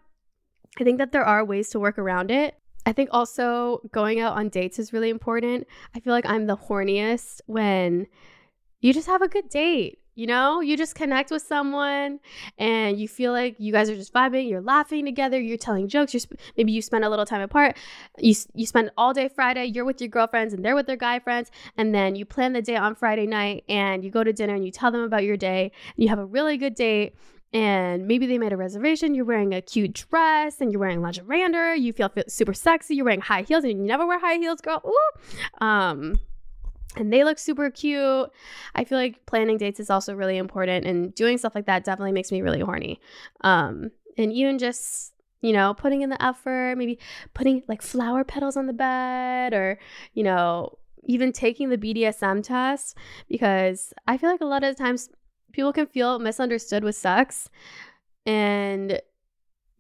[0.81, 2.55] I think that there are ways to work around it.
[2.87, 5.67] I think also going out on dates is really important.
[5.95, 8.07] I feel like I'm the horniest when
[8.81, 10.00] you just have a good date.
[10.15, 12.21] You know, you just connect with someone
[12.59, 16.13] and you feel like you guys are just vibing, you're laughing together, you're telling jokes,
[16.13, 17.77] you're sp- maybe you spend a little time apart.
[18.19, 21.19] You you spend all day Friday, you're with your girlfriends and they're with their guy
[21.19, 24.55] friends, and then you plan the day on Friday night and you go to dinner
[24.55, 27.15] and you tell them about your day you have a really good date
[27.53, 29.15] and maybe they made a reservation.
[29.15, 31.75] You're wearing a cute dress and you're wearing lingerie under.
[31.75, 32.95] You feel, feel super sexy.
[32.95, 34.81] You're wearing high heels and you never wear high heels, girl.
[34.87, 35.67] Ooh.
[35.67, 36.21] Um,
[36.97, 38.31] and they look super cute.
[38.75, 42.13] I feel like planning dates is also really important, and doing stuff like that definitely
[42.13, 43.01] makes me really horny.
[43.43, 46.99] Um, and even just you know putting in the effort, maybe
[47.35, 49.79] putting like flower petals on the bed, or
[50.15, 52.97] you know even taking the BDSM test
[53.29, 55.09] because I feel like a lot of times
[55.53, 57.49] people can feel misunderstood with sex,
[58.27, 59.01] and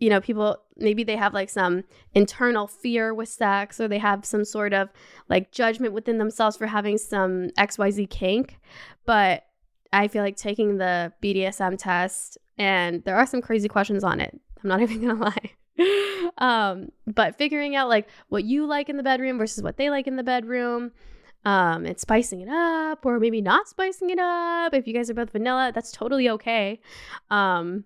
[0.00, 1.84] you know, people maybe they have like some
[2.14, 4.88] internal fear with sex or they have some sort of
[5.28, 8.58] like judgment within themselves for having some XYZ kink.
[9.04, 9.44] But
[9.92, 14.40] I feel like taking the BDSM test and there are some crazy questions on it.
[14.62, 15.50] I'm not even gonna lie.
[16.38, 20.06] um, but figuring out like what you like in the bedroom versus what they like
[20.06, 20.92] in the bedroom,
[21.44, 24.74] um, and spicing it up, or maybe not spicing it up.
[24.74, 26.80] If you guys are both vanilla, that's totally okay.
[27.30, 27.84] Um,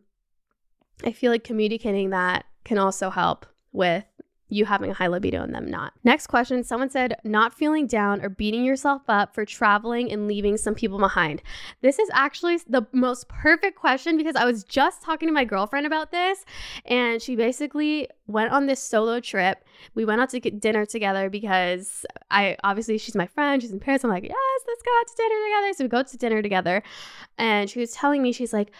[1.05, 4.05] I feel like communicating that can also help with
[4.49, 5.95] you having a high libido and them not.
[6.05, 10.57] Next question someone said, not feeling down or beating yourself up for traveling and leaving
[10.57, 11.43] some people behind.
[11.81, 15.87] This is actually the most perfect question because I was just talking to my girlfriend
[15.87, 16.45] about this
[16.85, 19.65] and she basically went on this solo trip.
[19.95, 23.81] We went out to get dinner together because I obviously she's my friend, she's in
[23.81, 24.05] Paris.
[24.05, 25.73] I'm like, yes, let's go out to dinner together.
[25.73, 26.83] So we go to dinner together
[27.39, 28.73] and she was telling me, she's like,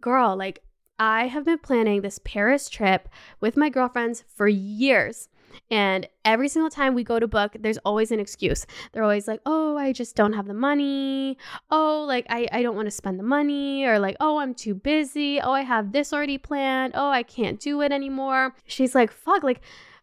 [0.00, 0.62] girl, like,
[0.98, 3.08] I have been planning this Paris trip
[3.40, 5.28] with my girlfriends for years.
[5.70, 8.66] And every single time we go to book, there's always an excuse.
[8.92, 11.36] They're always like, oh, I just don't have the money.
[11.70, 13.84] Oh, like, I, I don't want to spend the money.
[13.84, 15.40] Or like, oh, I'm too busy.
[15.40, 16.92] Oh, I have this already planned.
[16.96, 18.54] Oh, I can't do it anymore.
[18.66, 19.60] She's like, fuck, like,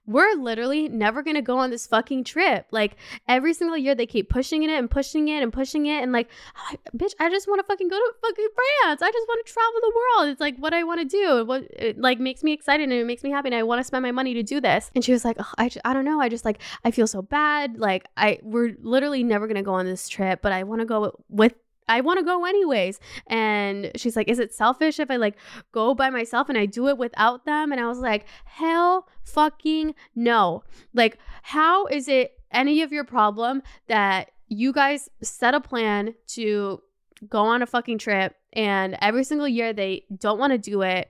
[0.07, 2.67] we're literally never gonna go on this fucking trip.
[2.71, 6.11] Like every single year, they keep pushing it and pushing it and pushing it, and
[6.11, 9.01] like, oh, bitch, I just want to fucking go to fucking France.
[9.01, 10.31] I just want to travel the world.
[10.31, 11.45] It's like what I want to do.
[11.45, 13.83] What it like makes me excited and it makes me happy, and I want to
[13.83, 14.91] spend my money to do this.
[14.95, 16.21] And she was like, I, I don't know.
[16.21, 17.77] I just like I feel so bad.
[17.77, 21.19] Like I we're literally never gonna go on this trip, but I want to go
[21.29, 21.53] with
[21.87, 22.99] I want to go anyways.
[23.27, 25.35] And she's like, Is it selfish if I like
[25.71, 27.71] go by myself and I do it without them?
[27.71, 30.63] And I was like, Hell fucking no.
[30.93, 36.81] Like, how is it any of your problem that you guys set a plan to
[37.29, 41.09] go on a fucking trip and every single year they don't want to do it?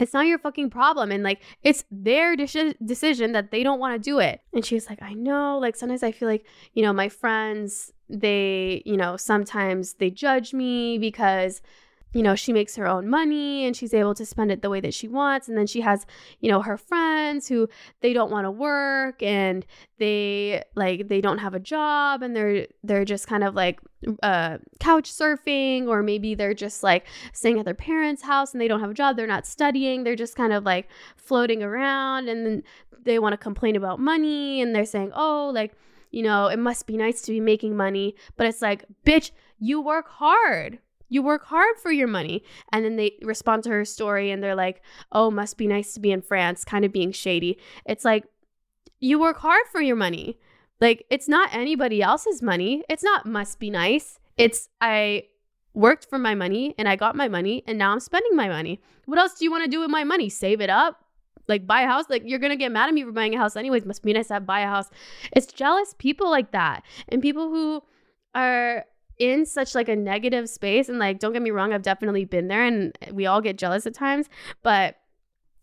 [0.00, 1.10] It's not your fucking problem.
[1.10, 4.40] And like it's their de- decision that they don't want to do it.
[4.52, 8.82] And she's like i know like sometimes i feel like you know my friends they
[8.84, 11.62] you know sometimes they judge me because
[12.14, 14.80] you know, she makes her own money and she's able to spend it the way
[14.80, 15.48] that she wants.
[15.48, 16.06] And then she has,
[16.40, 17.68] you know, her friends who
[18.00, 19.66] they don't want to work and
[19.98, 23.80] they like they don't have a job and they're they're just kind of like
[24.22, 28.68] uh couch surfing or maybe they're just like staying at their parents' house and they
[28.68, 32.46] don't have a job, they're not studying, they're just kind of like floating around and
[32.46, 32.62] then
[33.02, 35.74] they want to complain about money and they're saying, "Oh, like
[36.14, 38.14] you know, it must be nice to be making money.
[38.36, 40.78] But it's like, bitch, you work hard.
[41.08, 42.42] You work hard for your money.
[42.72, 46.00] And then they respond to her story and they're like, oh, must be nice to
[46.00, 47.58] be in France, kind of being shady.
[47.86, 48.24] It's like,
[49.00, 50.38] you work hard for your money.
[50.80, 52.82] Like, it's not anybody else's money.
[52.88, 54.18] It's not must be nice.
[54.36, 55.24] It's, I
[55.74, 58.80] worked for my money and I got my money and now I'm spending my money.
[59.06, 60.28] What else do you want to do with my money?
[60.28, 61.00] Save it up?
[61.48, 62.06] Like buy a house?
[62.08, 63.84] Like you're gonna get mad at me for buying a house anyways.
[63.84, 64.88] Must be nice to buy a house.
[65.32, 66.82] It's jealous people like that.
[67.08, 67.82] And people who
[68.34, 68.84] are
[69.18, 72.48] in such like a negative space and like don't get me wrong i've definitely been
[72.48, 74.28] there and we all get jealous at times
[74.62, 74.96] but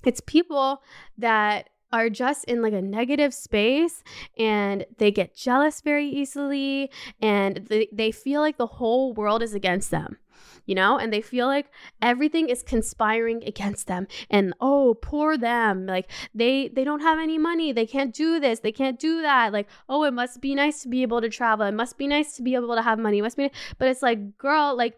[0.06, 0.82] it's people
[1.18, 4.04] that are just in like a negative space
[4.38, 6.90] and they get jealous very easily
[7.22, 10.18] and they, they feel like the whole world is against them
[10.66, 11.68] you know and they feel like
[12.02, 17.38] everything is conspiring against them and oh poor them like they they don't have any
[17.38, 20.82] money they can't do this they can't do that like oh it must be nice
[20.82, 23.20] to be able to travel it must be nice to be able to have money
[23.20, 24.98] it must be but it's like girl like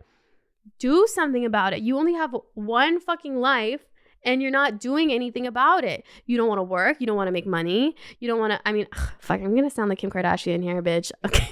[0.80, 3.82] do something about it you only have one fucking life
[4.26, 6.06] and you're not doing anything about it.
[6.26, 6.98] You don't want to work.
[7.00, 7.96] You don't want to make money.
[8.20, 10.64] You don't want to, I mean, ugh, fuck, I'm going to sound like Kim Kardashian
[10.64, 11.12] here, bitch.
[11.26, 11.50] Okay.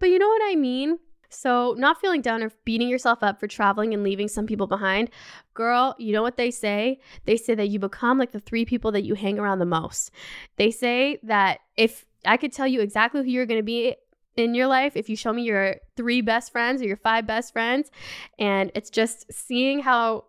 [0.00, 0.98] but you know what I mean?
[1.28, 5.10] So, not feeling down or beating yourself up for traveling and leaving some people behind.
[5.54, 7.00] Girl, you know what they say?
[7.24, 10.10] They say that you become like the three people that you hang around the most.
[10.56, 13.96] They say that if I could tell you exactly who you're going to be
[14.36, 17.52] in your life, if you show me your three best friends or your five best
[17.52, 17.90] friends,
[18.38, 20.24] and it's just seeing how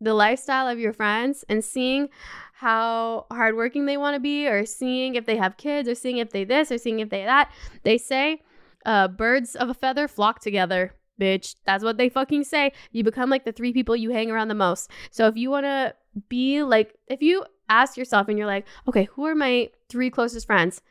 [0.00, 2.08] the lifestyle of your friends and seeing
[2.54, 6.30] how hardworking they want to be, or seeing if they have kids, or seeing if
[6.30, 7.50] they this, or seeing if they that.
[7.82, 8.42] They say,
[8.84, 11.56] uh, birds of a feather flock together, bitch.
[11.64, 12.72] That's what they fucking say.
[12.90, 14.90] You become like the three people you hang around the most.
[15.10, 15.94] So if you want to
[16.28, 20.46] be like, if you ask yourself and you're like, okay, who are my three closest
[20.46, 20.82] friends?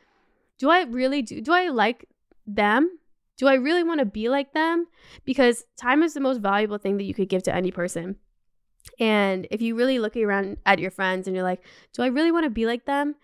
[0.57, 1.41] Do I really do?
[1.41, 2.07] Do I like
[2.45, 2.97] them?
[3.37, 4.87] Do I really want to be like them?
[5.25, 8.17] Because time is the most valuable thing that you could give to any person.
[8.99, 12.31] And if you really look around at your friends and you're like, do I really
[12.31, 13.15] want to be like them?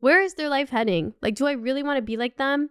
[0.00, 1.14] Where is their life heading?
[1.22, 2.70] Like, do I really want to be like them?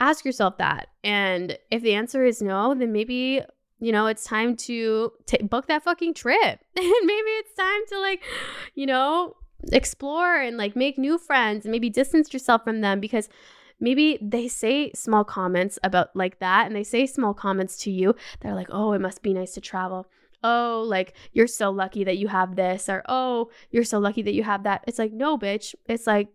[0.00, 0.88] Ask yourself that.
[1.04, 3.42] And if the answer is no, then maybe,
[3.78, 6.40] you know, it's time to t- book that fucking trip.
[6.76, 8.22] and maybe it's time to, like,
[8.74, 9.36] you know,
[9.72, 13.28] explore and like make new friends and maybe distance yourself from them because
[13.78, 18.14] maybe they say small comments about like that and they say small comments to you
[18.40, 20.06] that are like, oh, it must be nice to travel
[20.42, 24.34] oh, like you're so lucky that you have this, or oh, you're so lucky that
[24.34, 24.84] you have that.
[24.86, 25.74] It's like, no, bitch.
[25.86, 26.28] It's like,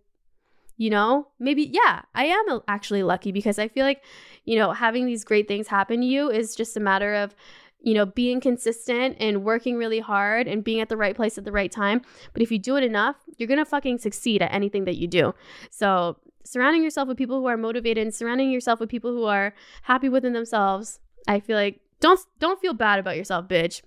[0.77, 4.03] you know, maybe, yeah, I am actually lucky because I feel like,
[4.43, 7.35] you know, having these great things happen to you is just a matter of,
[7.79, 11.45] you know, being consistent and working really hard and being at the right place at
[11.45, 12.01] the right time.
[12.33, 15.33] But if you do it enough, you're to fucking succeed at anything that you do.
[15.69, 19.53] So, surrounding yourself with people who are motivated and surrounding yourself with people who are
[19.83, 23.81] happy within themselves, I feel like don't don't feel bad about yourself, bitch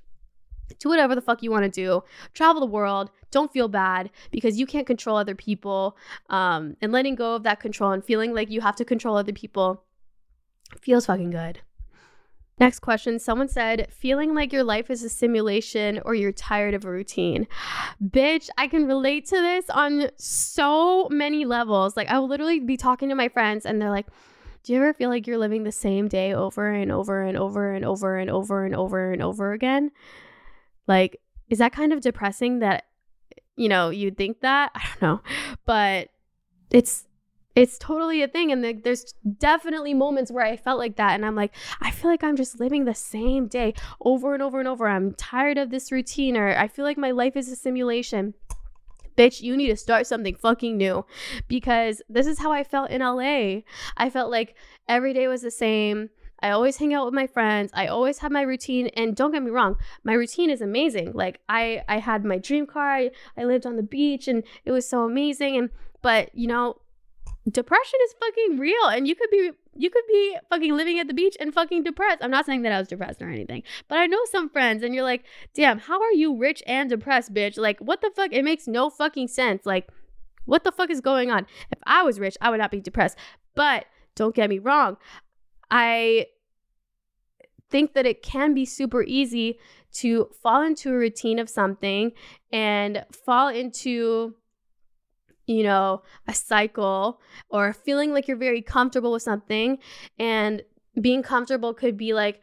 [0.78, 2.02] do whatever the fuck you want to do.
[2.35, 3.11] Travel the world.
[3.31, 5.96] Don't feel bad because you can't control other people
[6.31, 9.33] um, and letting go of that control and feeling like you have to control other
[9.33, 9.85] people
[10.81, 11.61] feels fucking good.
[12.61, 13.18] Next question.
[13.20, 17.46] Someone said feeling like your life is a simulation or you're tired of a routine.
[18.02, 21.96] Bitch i can relate to this on so many levels.
[21.96, 24.07] Like i will literally be talking to my friends and they're like
[24.64, 27.72] do you ever feel like you're living the same day over and over and over
[27.72, 29.90] and over and over and over and over again
[30.88, 32.85] like, is that kind of depressing that,
[33.57, 34.72] you know, you'd think that?
[34.74, 35.20] I don't know.
[35.64, 36.09] But
[36.70, 37.07] it's,
[37.55, 38.53] it's totally a thing.
[38.53, 41.14] And the, there's definitely moments where I felt like that.
[41.14, 44.59] And I'm like, I feel like I'm just living the same day over and over
[44.59, 44.88] and over.
[44.88, 48.35] I'm tired of this routine, or I feel like my life is a simulation
[49.18, 51.05] bitch, you need to start something fucking new
[51.48, 53.62] because this is how I felt in LA.
[53.96, 54.55] I felt like
[54.88, 56.11] every day was the same.
[56.40, 57.70] I always hang out with my friends.
[57.74, 61.12] I always have my routine and don't get me wrong, my routine is amazing.
[61.12, 62.90] Like I I had my dream car.
[62.90, 65.70] I, I lived on the beach and it was so amazing and
[66.01, 66.81] but, you know,
[67.51, 71.14] depression is fucking real and you could be you could be fucking living at the
[71.14, 72.18] beach and fucking depressed.
[72.20, 74.92] I'm not saying that I was depressed or anything, but I know some friends and
[74.92, 75.24] you're like,
[75.55, 78.33] "Damn, how are you rich and depressed, bitch?" Like, what the fuck?
[78.33, 79.64] It makes no fucking sense.
[79.64, 79.88] Like,
[80.46, 81.46] what the fuck is going on?
[81.70, 83.16] If I was rich, I would not be depressed.
[83.55, 84.96] But don't get me wrong.
[85.70, 86.26] I
[87.70, 89.59] think that it can be super easy
[89.92, 92.12] to fall into a routine of something
[92.52, 94.35] and fall into
[95.46, 99.78] you know a cycle or feeling like you're very comfortable with something
[100.18, 100.62] and
[101.00, 102.40] being comfortable could be like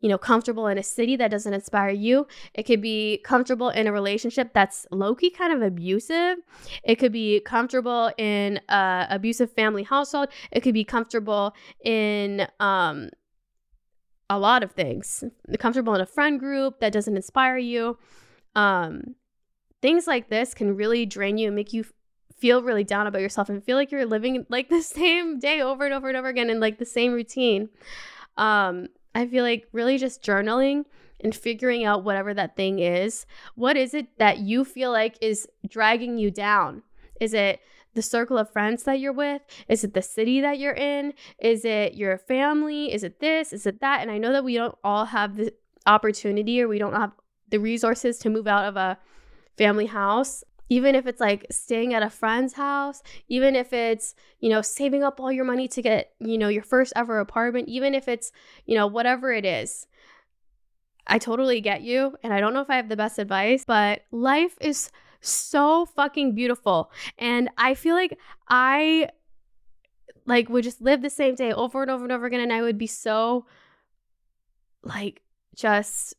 [0.00, 2.26] you know comfortable in a city that doesn't inspire you.
[2.54, 6.38] It could be comfortable in a relationship that's low-key kind of abusive.
[6.84, 10.28] It could be comfortable in a abusive family household.
[10.52, 13.10] It could be comfortable in um
[14.30, 15.24] a lot of things.
[15.58, 17.98] Comfortable in a friend group that doesn't inspire you.
[18.54, 19.14] Um
[19.80, 21.84] things like this can really drain you and make you
[22.36, 25.84] feel really down about yourself and feel like you're living like the same day over
[25.84, 27.68] and over and over again in like the same routine.
[28.36, 28.88] Um
[29.18, 30.84] I feel like really just journaling
[31.18, 33.26] and figuring out whatever that thing is.
[33.56, 36.84] What is it that you feel like is dragging you down?
[37.20, 37.58] Is it
[37.94, 39.42] the circle of friends that you're with?
[39.66, 41.14] Is it the city that you're in?
[41.40, 42.92] Is it your family?
[42.92, 43.52] Is it this?
[43.52, 44.02] Is it that?
[44.02, 45.52] And I know that we don't all have the
[45.84, 47.10] opportunity or we don't have
[47.48, 48.98] the resources to move out of a
[49.56, 54.50] family house even if it's like staying at a friend's house, even if it's, you
[54.50, 57.94] know, saving up all your money to get, you know, your first ever apartment, even
[57.94, 58.32] if it's,
[58.66, 59.86] you know, whatever it is.
[61.06, 62.16] I totally get you.
[62.22, 64.90] And I don't know if I have the best advice, but life is
[65.20, 66.90] so fucking beautiful.
[67.18, 69.08] And I feel like I
[70.26, 72.60] like would just live the same day over and over and over again and I
[72.60, 73.46] would be so
[74.82, 75.22] like
[75.56, 76.14] just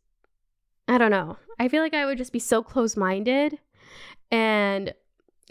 [0.87, 1.37] I don't know.
[1.59, 3.59] I feel like I would just be so close-minded
[4.31, 4.93] and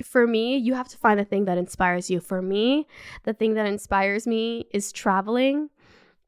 [0.05, 2.21] for me, you have to find the thing that inspires you.
[2.21, 2.87] For me,
[3.25, 5.71] the thing that inspires me is traveling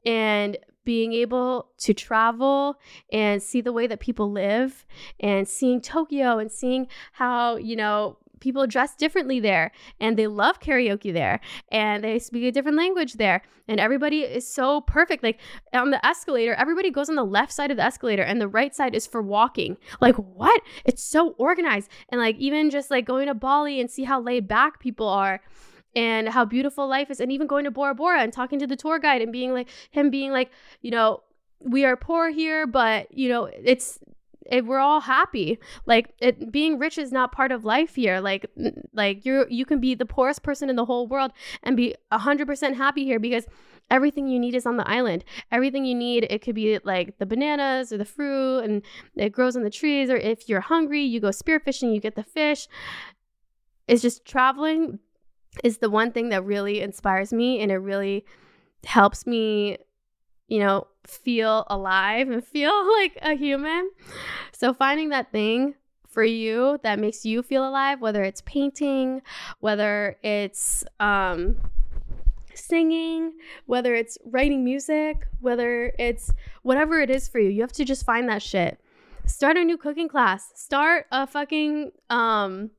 [0.05, 2.75] and being able to travel
[3.11, 4.85] and see the way that people live
[5.19, 10.59] and seeing Tokyo and seeing how, you know, people dress differently there and they love
[10.59, 11.39] karaoke there
[11.71, 15.23] and they speak a different language there and everybody is so perfect.
[15.23, 15.39] Like
[15.73, 18.75] on the escalator everybody goes on the left side of the escalator and the right
[18.75, 19.77] side is for walking.
[20.01, 20.61] Like what?
[20.83, 21.89] It's so organized.
[22.09, 25.41] And like even just like going to Bali and see how laid back people are
[25.95, 28.75] and how beautiful life is and even going to Bora Bora and talking to the
[28.75, 31.21] tour guide and being like him being like you know
[31.59, 33.99] we are poor here but you know it's
[34.45, 35.59] it, we're all happy.
[35.85, 38.19] Like it, being rich is not part of life here.
[38.19, 38.45] Like
[38.93, 41.31] like you you can be the poorest person in the whole world
[41.63, 43.45] and be 100% happy here because
[43.89, 45.23] everything you need is on the island.
[45.51, 48.83] Everything you need it could be like the bananas or the fruit and
[49.15, 52.23] it grows on the trees or if you're hungry you go spearfishing you get the
[52.23, 52.67] fish.
[53.87, 54.99] It's just traveling
[55.63, 58.25] is the one thing that really inspires me and it really
[58.85, 59.77] helps me,
[60.51, 63.89] you know, feel alive and feel like a human.
[64.51, 65.75] So finding that thing
[66.09, 69.21] for you that makes you feel alive, whether it's painting,
[69.61, 71.55] whether it's um
[72.53, 73.31] singing,
[73.65, 76.31] whether it's writing music, whether it's
[76.63, 78.77] whatever it is for you, you have to just find that shit.
[79.25, 80.51] Start a new cooking class.
[80.55, 82.71] Start a fucking um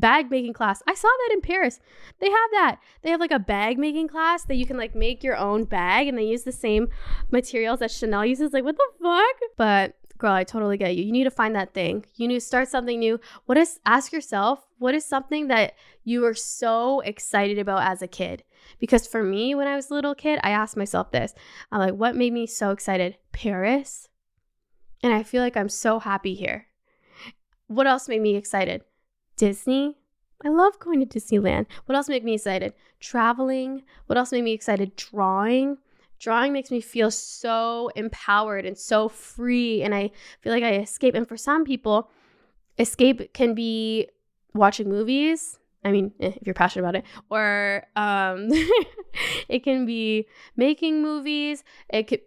[0.00, 0.82] bag making class.
[0.86, 1.80] I saw that in Paris.
[2.18, 2.78] They have that.
[3.02, 6.08] They have like a bag making class that you can like make your own bag
[6.08, 6.88] and they use the same
[7.30, 8.52] materials that Chanel uses.
[8.52, 9.50] Like, what the fuck?
[9.56, 11.04] But girl, I totally get you.
[11.04, 12.04] You need to find that thing.
[12.16, 13.18] You need to start something new.
[13.46, 15.74] What is, ask yourself, what is something that
[16.04, 18.44] you were so excited about as a kid?
[18.78, 21.34] Because for me, when I was a little kid, I asked myself this
[21.72, 23.16] I'm like, what made me so excited?
[23.32, 24.08] Paris.
[25.02, 26.66] And I feel like I'm so happy here.
[27.66, 28.82] What else made me excited?
[29.40, 29.96] Disney.
[30.44, 31.64] I love going to Disneyland.
[31.86, 32.74] What else made me excited?
[33.00, 33.82] Traveling.
[34.06, 34.96] What else made me excited?
[34.96, 35.78] Drawing.
[36.18, 39.82] Drawing makes me feel so empowered and so free.
[39.82, 40.10] And I
[40.42, 41.14] feel like I escape.
[41.14, 42.10] And for some people,
[42.78, 44.08] escape can be
[44.52, 45.58] watching movies.
[45.86, 48.48] I mean, eh, if you're passionate about it, or um,
[49.48, 51.64] it can be making movies.
[51.88, 52.20] It could,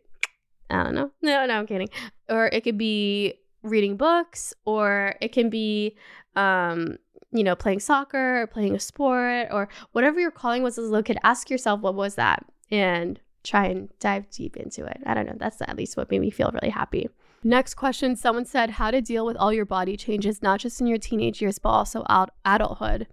[0.71, 1.11] I don't know.
[1.21, 1.89] No, no, I'm kidding.
[2.27, 5.95] Or it could be reading books, or it can be
[6.35, 6.97] um,
[7.33, 10.87] you know, playing soccer or playing a sport or whatever your calling was as a
[10.87, 12.45] little kid, ask yourself, what was that?
[12.71, 15.01] And try and dive deep into it.
[15.05, 15.35] I don't know.
[15.37, 17.09] That's at least what made me feel really happy.
[17.43, 20.87] Next question someone said, how to deal with all your body changes, not just in
[20.87, 23.07] your teenage years, but also out adulthood.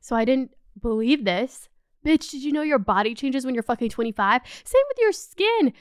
[0.00, 1.68] So I didn't believe this.
[2.04, 4.42] Bitch, did you know your body changes when you're fucking 25?
[4.64, 5.72] Same with your skin.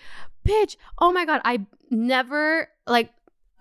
[0.45, 1.41] Bitch, oh my God.
[1.45, 3.11] I never, like,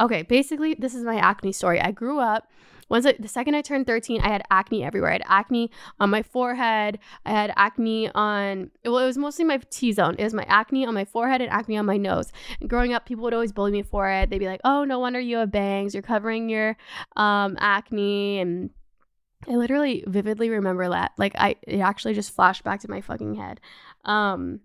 [0.01, 1.81] okay, basically, this is my acne story.
[1.81, 2.51] I grew up
[2.89, 5.11] once I, the second I turned 13, I had acne everywhere.
[5.11, 6.99] I had acne on my forehead.
[7.25, 10.17] I had acne on, well, it was mostly my T zone.
[10.19, 12.33] It was my acne on my forehead and acne on my nose.
[12.61, 14.31] And growing up, people would always bully me for it.
[14.31, 15.95] They'd be like, oh, no wonder you have bangs.
[15.95, 16.77] You're covering your
[17.17, 18.41] um, acne.
[18.41, 18.71] And
[19.49, 21.13] I literally vividly remember that.
[21.19, 23.61] Like, I, it actually just flashed back to my fucking head.
[24.05, 24.61] Um,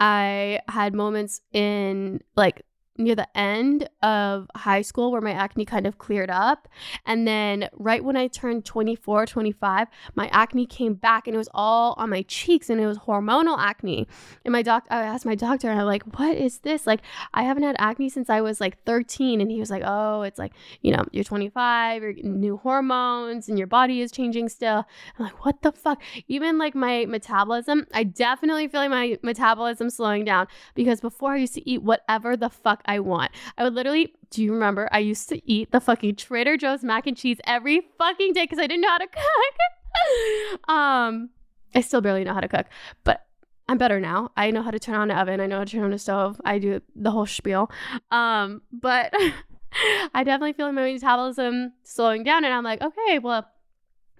[0.00, 2.62] I had moments in like
[2.98, 6.68] near the end of high school where my acne kind of cleared up.
[7.06, 11.48] And then right when I turned 24, 25, my acne came back and it was
[11.54, 14.06] all on my cheeks and it was hormonal acne.
[14.44, 16.86] And my doc, I asked my doctor, and I'm like, what is this?
[16.86, 17.00] Like,
[17.32, 19.40] I haven't had acne since I was like 13.
[19.40, 23.58] And he was like, oh, it's like, you know, you're 25, you're new hormones and
[23.58, 24.86] your body is changing still.
[25.18, 26.02] I'm like, what the fuck?
[26.28, 31.36] Even like my metabolism, I definitely feel like my metabolism slowing down because before I
[31.36, 33.30] used to eat whatever the fuck I want.
[33.58, 34.88] I would literally, do you remember?
[34.92, 38.58] I used to eat the fucking Trader Joe's mac and cheese every fucking day because
[38.58, 40.68] I didn't know how to cook.
[40.68, 41.30] um,
[41.74, 42.66] I still barely know how to cook,
[43.04, 43.26] but
[43.68, 44.30] I'm better now.
[44.36, 45.40] I know how to turn on the oven.
[45.40, 46.40] I know how to turn on the stove.
[46.44, 47.70] I do the whole spiel.
[48.10, 49.12] Um, but
[50.14, 53.46] I definitely feel my metabolism slowing down, and I'm like, okay, well,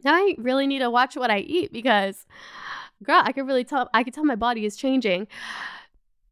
[0.04, 2.26] now I really need to watch what I eat because,
[3.02, 3.90] girl, I could really tell.
[3.92, 5.26] I could tell my body is changing.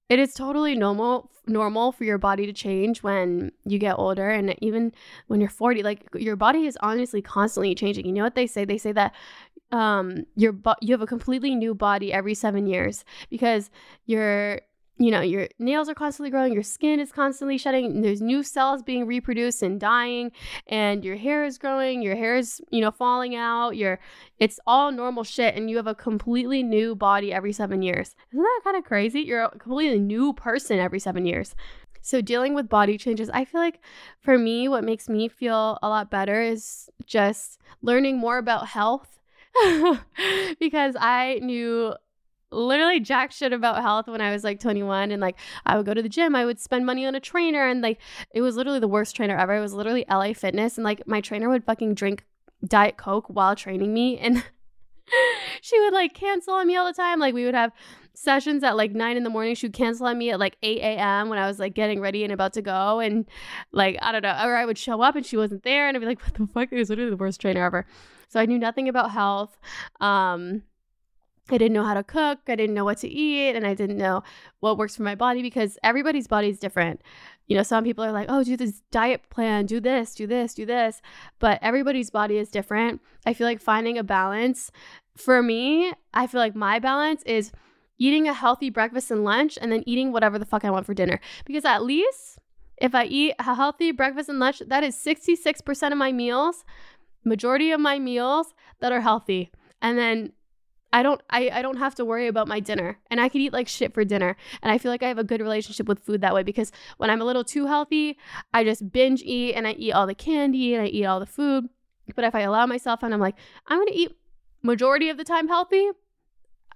[0.08, 4.54] It is totally normal normal for your body to change when you get older and
[4.62, 4.92] even
[5.28, 8.06] when you're 40 like your body is honestly constantly changing.
[8.06, 8.64] You know what they say?
[8.64, 9.14] They say that
[9.72, 13.70] um your bo- you have a completely new body every 7 years because
[14.06, 14.60] your
[14.98, 18.82] you know, your nails are constantly growing, your skin is constantly shedding, there's new cells
[18.82, 20.32] being reproduced and dying,
[20.66, 24.00] and your hair is growing, your hair is, you know, falling out, your
[24.38, 28.16] it's all normal shit, and you have a completely new body every seven years.
[28.32, 29.20] Isn't that kind of crazy?
[29.20, 31.54] You're a completely new person every seven years.
[32.02, 33.80] So, dealing with body changes, I feel like
[34.20, 39.18] for me, what makes me feel a lot better is just learning more about health
[40.60, 41.94] because I knew
[42.50, 45.36] literally jack shit about health when I was like 21 and like
[45.66, 48.00] I would go to the gym, I would spend money on a trainer and like
[48.32, 49.54] it was literally the worst trainer ever.
[49.54, 52.24] It was literally LA Fitness and like my trainer would fucking drink
[52.66, 54.44] Diet Coke while training me and
[55.60, 57.18] she would like cancel on me all the time.
[57.18, 57.72] Like we would have
[58.14, 59.54] sessions at like nine in the morning.
[59.54, 61.28] She would cancel on me at like 8 a.m.
[61.28, 63.00] when I was like getting ready and about to go.
[63.00, 63.26] And
[63.72, 66.00] like, I don't know, or I would show up and she wasn't there and I'd
[66.00, 66.72] be like, what the fuck?
[66.72, 67.86] It was literally the worst trainer ever.
[68.28, 69.56] So I knew nothing about health.
[70.00, 70.62] Um,
[71.50, 72.38] I didn't know how to cook.
[72.48, 73.56] I didn't know what to eat.
[73.56, 74.22] And I didn't know
[74.60, 77.02] what works for my body because everybody's body is different.
[77.46, 80.54] You know, some people are like, oh, do this diet plan, do this, do this,
[80.54, 81.00] do this.
[81.38, 83.00] But everybody's body is different.
[83.24, 84.70] I feel like finding a balance
[85.16, 87.50] for me, I feel like my balance is
[87.98, 90.94] eating a healthy breakfast and lunch and then eating whatever the fuck I want for
[90.94, 91.20] dinner.
[91.44, 92.38] Because at least
[92.80, 96.64] if I eat a healthy breakfast and lunch, that is 66% of my meals,
[97.24, 99.50] majority of my meals that are healthy.
[99.82, 100.32] And then
[100.92, 103.52] I don't I, I don't have to worry about my dinner and I can eat
[103.52, 104.36] like shit for dinner.
[104.62, 107.10] And I feel like I have a good relationship with food that way because when
[107.10, 108.18] I'm a little too healthy,
[108.54, 111.26] I just binge eat and I eat all the candy and I eat all the
[111.26, 111.68] food.
[112.14, 113.36] But if I allow myself and I'm like,
[113.66, 114.16] I'm gonna eat
[114.62, 115.90] majority of the time healthy,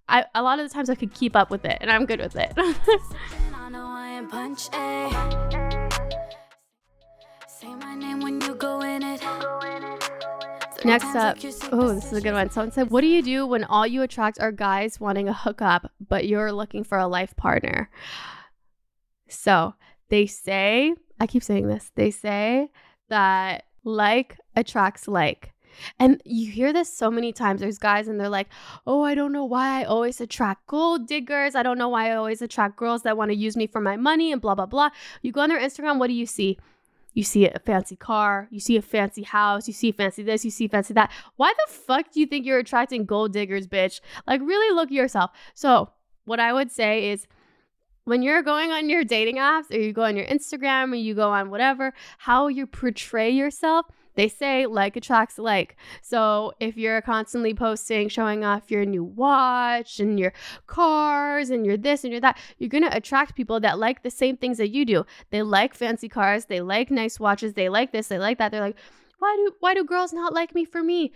[0.09, 2.21] I a lot of the times I could keep up with it and I'm good
[2.21, 2.53] with it.
[10.85, 11.37] Next up,
[11.73, 12.51] oh, this is a good one.
[12.51, 15.91] Someone said, What do you do when all you attract are guys wanting a hookup,
[16.09, 17.91] but you're looking for a life partner?
[19.29, 19.75] So
[20.09, 22.71] they say, I keep saying this, they say
[23.09, 25.53] that like attracts like.
[25.99, 27.61] And you hear this so many times.
[27.61, 28.49] There's guys and they're like,
[28.87, 31.55] oh, I don't know why I always attract gold diggers.
[31.55, 33.97] I don't know why I always attract girls that want to use me for my
[33.97, 34.91] money and blah, blah, blah.
[35.23, 36.59] You go on their Instagram, what do you see?
[37.15, 40.51] You see a fancy car, you see a fancy house, you see fancy this, you
[40.51, 41.11] see fancy that.
[41.37, 44.01] Why the fuck do you think you're attracting gold diggers, bitch?
[44.27, 45.31] Like, really look at yourself.
[45.55, 45.91] So,
[46.25, 47.27] what I would say is,
[48.05, 51.15] when you're going on your dating apps or you go on your Instagram or you
[51.15, 55.77] go on whatever, how you portray yourself they say like attracts like.
[56.03, 60.33] So if you're constantly posting, showing off your new watch and your
[60.67, 64.11] cars and your this and your that, you're going to attract people that like the
[64.11, 65.05] same things that you do.
[65.31, 68.51] They like fancy cars, they like nice watches, they like this, they like that.
[68.51, 68.77] They're like,
[69.19, 71.13] why do why do girls not like me for me?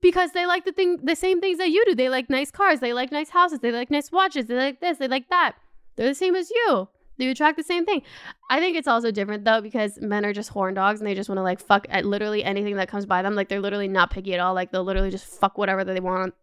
[0.00, 1.94] because they like the thing the same things that you do.
[1.94, 4.98] They like nice cars, they like nice houses, they like nice watches, they like this,
[4.98, 5.56] they like that.
[5.96, 6.88] They're the same as you.
[7.18, 8.02] They attract the same thing.
[8.50, 11.28] I think it's also different though because men are just horn dogs and they just
[11.28, 13.34] want to like fuck at literally anything that comes by them.
[13.34, 14.54] Like they're literally not picky at all.
[14.54, 16.34] Like they'll literally just fuck whatever that they want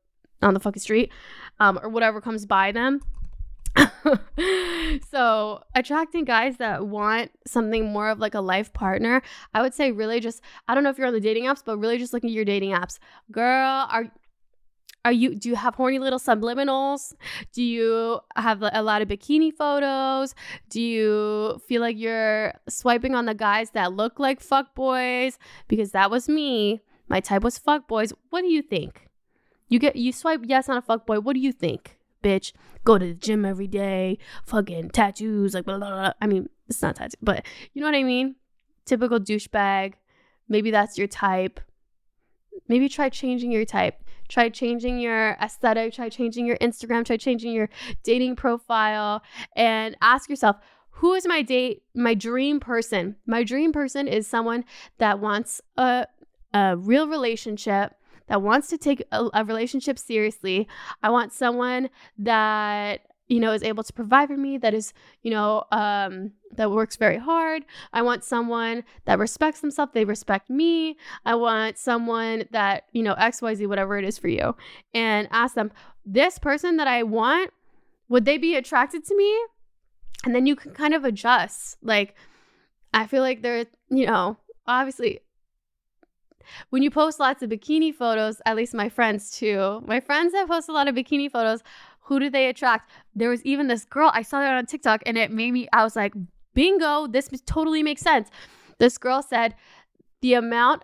[0.41, 1.11] on, the fucking street,
[1.59, 3.01] um, or whatever comes by them.
[5.11, 9.19] so attracting guys that want something more of like a life partner
[9.55, 11.77] i would say really just i don't know if you're on the dating apps but
[11.77, 12.99] really just looking at your dating apps
[13.31, 14.11] girl are
[15.05, 17.13] are you do you have horny little subliminals?
[17.51, 20.33] Do you have a lot of bikini photos?
[20.69, 25.37] Do you feel like you're swiping on the guys that look like fuck boys?
[25.67, 26.81] Because that was me.
[27.07, 28.13] My type was fuck boys.
[28.29, 29.09] What do you think?
[29.67, 31.19] You get you swipe yes on a fuck boy.
[31.19, 32.53] What do you think bitch?
[32.85, 36.13] Go to the gym every day fucking tattoos like blah, blah, blah.
[36.21, 38.35] i mean it's not tattoos but you know what i mean?
[38.85, 39.93] Typical douchebag.
[40.49, 41.59] Maybe that's your type.
[42.67, 44.02] Maybe try changing your type
[44.33, 47.69] try changing your aesthetic, try changing your Instagram, try changing your
[48.01, 49.21] dating profile,
[49.55, 50.55] and ask yourself,
[50.89, 53.15] who is my date, my dream person?
[53.27, 54.65] My dream person is someone
[54.97, 56.07] that wants a,
[56.51, 57.93] a real relationship,
[58.27, 60.67] that wants to take a, a relationship seriously.
[61.03, 65.31] I want someone that you know, is able to provide for me, that is, you
[65.31, 67.63] know, um, that works very hard.
[67.93, 69.93] I want someone that respects themselves.
[69.93, 70.97] They respect me.
[71.25, 74.55] I want someone that, you know, XYZ, whatever it is for you.
[74.93, 75.71] And ask them,
[76.05, 77.51] this person that I want,
[78.09, 79.33] would they be attracted to me?
[80.25, 81.77] And then you can kind of adjust.
[81.81, 82.15] Like,
[82.93, 85.21] I feel like there, you know, obviously
[86.69, 90.47] when you post lots of bikini photos, at least my friends too, my friends that
[90.47, 91.61] post a lot of bikini photos,
[92.05, 92.89] Who do they attract?
[93.15, 95.83] There was even this girl, I saw that on TikTok and it made me, I
[95.83, 96.13] was like,
[96.53, 98.29] bingo, this totally makes sense.
[98.79, 99.55] This girl said
[100.21, 100.83] the amount,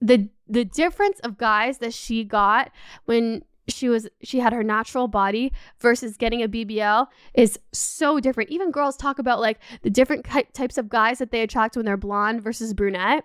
[0.00, 2.70] the the difference of guys that she got
[3.06, 8.50] when she was she had her natural body versus getting a BBL is so different.
[8.50, 11.96] Even girls talk about like the different types of guys that they attract when they're
[11.96, 13.24] blonde versus brunette.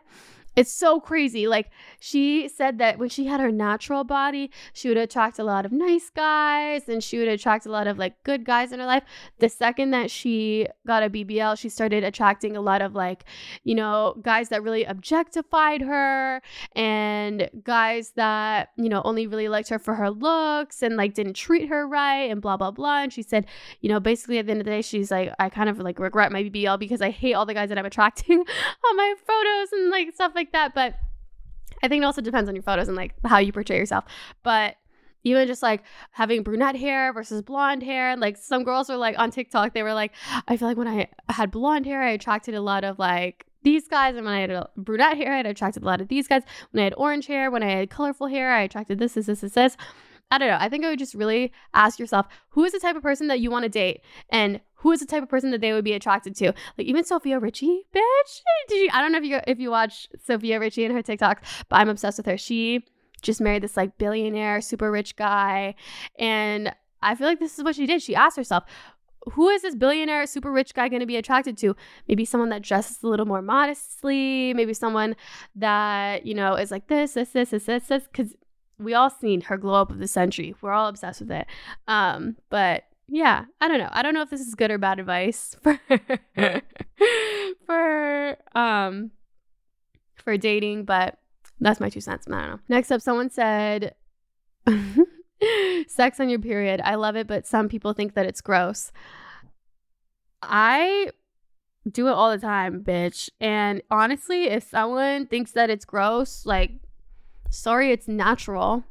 [0.58, 1.45] It's so crazy.
[1.45, 5.68] Like she said that when she had her natural body, she would attract a lot
[5.68, 8.88] of nice guys and she would attract a lot of like good guys in her
[8.88, 9.03] life.
[9.38, 13.26] The second that she got a BBL, she started attracting a lot of like,
[13.66, 16.41] you know, guys that really objectified her
[16.76, 21.36] and guys that, you know, only really liked her for her looks and like didn't
[21.36, 23.03] treat her right and blah blah blah.
[23.03, 23.45] And she said,
[23.82, 25.99] you know, basically at the end of the day, she's like, I kind of like
[25.99, 28.39] regret my BBL because I hate all the guys that I'm attracting
[28.89, 30.74] on my photos and like stuff like like that.
[30.74, 30.95] But
[31.84, 34.06] I think it also depends on your photos and like how you portray yourself.
[34.43, 34.76] But
[35.24, 39.32] even just like having brunette hair versus blonde hair, like some girls were like on
[39.32, 40.14] TikTok, they were like,
[40.48, 43.88] I feel like when I had blonde hair, I attracted a lot of like these
[43.88, 44.16] guys.
[44.16, 46.43] And when I had brunette hair, I attracted a lot of these guys.
[46.72, 49.41] When I had orange hair, when I had colorful hair, I attracted this, this, this,
[49.41, 49.78] this, this.
[50.30, 50.58] I don't know.
[50.60, 53.39] I think I would just really ask yourself who is the type of person that
[53.39, 55.93] you want to date and who is the type of person that they would be
[55.93, 56.53] attracted to.
[56.78, 58.41] Like even Sofia Richie, bitch.
[58.67, 61.65] Did you I don't know if you if you watch Sofia Richie and her TikToks,
[61.69, 62.38] but I'm obsessed with her.
[62.38, 62.86] She
[63.21, 65.75] just married this like billionaire, super rich guy.
[66.19, 68.01] And I feel like this is what she did.
[68.01, 68.63] She asked herself,
[69.34, 71.75] who is this billionaire, super rich guy going to be attracted to?
[72.07, 75.15] Maybe someone that dresses a little more modestly, maybe someone
[75.55, 78.03] that, you know, is like this, this, this, this, this, this.
[78.03, 78.36] Because
[78.80, 80.55] we all seen her glow up of the century.
[80.61, 81.47] We're all obsessed with it.
[81.88, 83.89] Um, but yeah, I don't know.
[83.91, 85.80] I don't know if this is good or bad advice for
[87.66, 89.12] for um
[90.16, 91.18] for dating, but
[91.60, 92.28] that's my two cents.
[92.28, 92.60] I don't know.
[92.70, 93.95] Next up, someone said
[95.88, 96.82] sex on your period.
[96.84, 98.91] I love it, but some people think that it's gross.
[100.41, 101.12] I
[101.89, 103.30] do it all the time, bitch.
[103.39, 106.72] And honestly, if someone thinks that it's gross, like
[107.49, 108.84] Sorry, it's natural.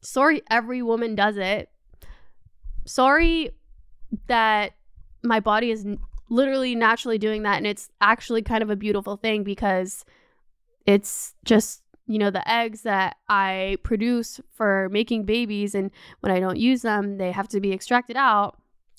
[0.00, 1.70] Sorry, every woman does it.
[2.86, 3.50] Sorry
[4.28, 4.72] that
[5.22, 5.84] my body is
[6.28, 7.56] literally naturally doing that.
[7.58, 10.04] And it's actually kind of a beautiful thing because
[10.86, 15.74] it's just, you know, the eggs that I produce for making babies.
[15.74, 18.56] And when I don't use them, they have to be extracted out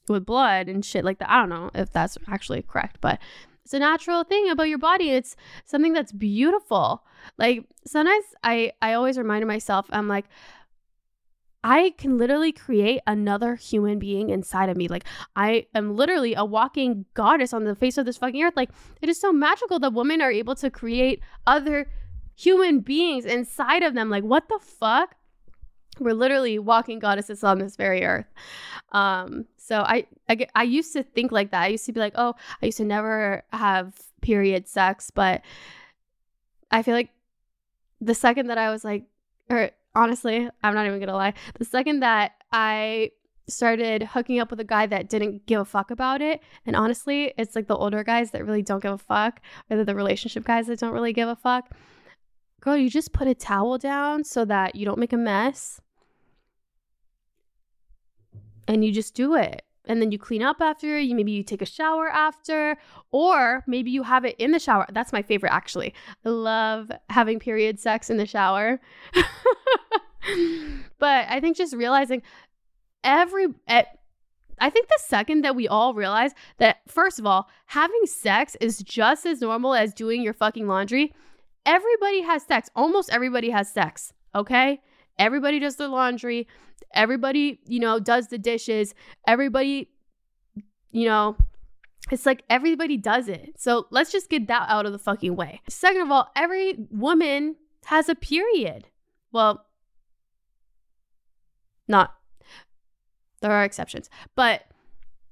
[0.07, 1.29] with blood and shit like that.
[1.29, 3.19] I don't know if that's actually correct, but
[3.63, 5.09] it's a natural thing about your body.
[5.09, 5.35] It's
[5.65, 7.03] something that's beautiful.
[7.38, 10.25] Like sometimes I I always remind myself I'm like
[11.63, 14.87] I can literally create another human being inside of me.
[14.87, 15.05] Like
[15.35, 18.55] I am literally a walking goddess on the face of this fucking earth.
[18.55, 18.69] Like
[19.01, 21.89] it is so magical that women are able to create other
[22.35, 24.09] human beings inside of them.
[24.09, 25.15] Like what the fuck?
[25.99, 28.27] We're literally walking goddesses on this very earth.
[28.91, 31.63] Um, so I, I, I used to think like that.
[31.63, 35.41] I used to be like, oh, I used to never have period sex, but
[36.69, 37.09] I feel like
[37.99, 39.05] the second that I was like,
[39.49, 43.11] or honestly, I'm not even gonna lie, the second that I
[43.49, 47.33] started hooking up with a guy that didn't give a fuck about it, and honestly,
[47.37, 50.67] it's like the older guys that really don't give a fuck, or the relationship guys
[50.67, 51.69] that don't really give a fuck.
[52.61, 55.79] Girl, you just put a towel down so that you don't make a mess
[58.67, 61.61] and you just do it and then you clean up after you maybe you take
[61.61, 62.77] a shower after
[63.11, 65.93] or maybe you have it in the shower that's my favorite actually
[66.25, 68.79] i love having period sex in the shower
[70.99, 72.21] but i think just realizing
[73.03, 73.47] every
[74.59, 78.79] I think the second that we all realize that, first of all, having sex is
[78.79, 81.13] just as normal as doing your fucking laundry,
[81.65, 82.69] everybody has sex.
[82.75, 84.81] Almost everybody has sex, okay?
[85.19, 86.47] Everybody does their laundry.
[86.93, 88.93] Everybody, you know, does the dishes.
[89.27, 89.89] Everybody,
[90.91, 91.38] you know,
[92.11, 93.53] it's like everybody does it.
[93.57, 95.61] So let's just get that out of the fucking way.
[95.67, 98.88] Second of all, every woman has a period.
[99.31, 99.65] Well,
[101.88, 102.15] not,
[103.41, 104.63] there are exceptions, but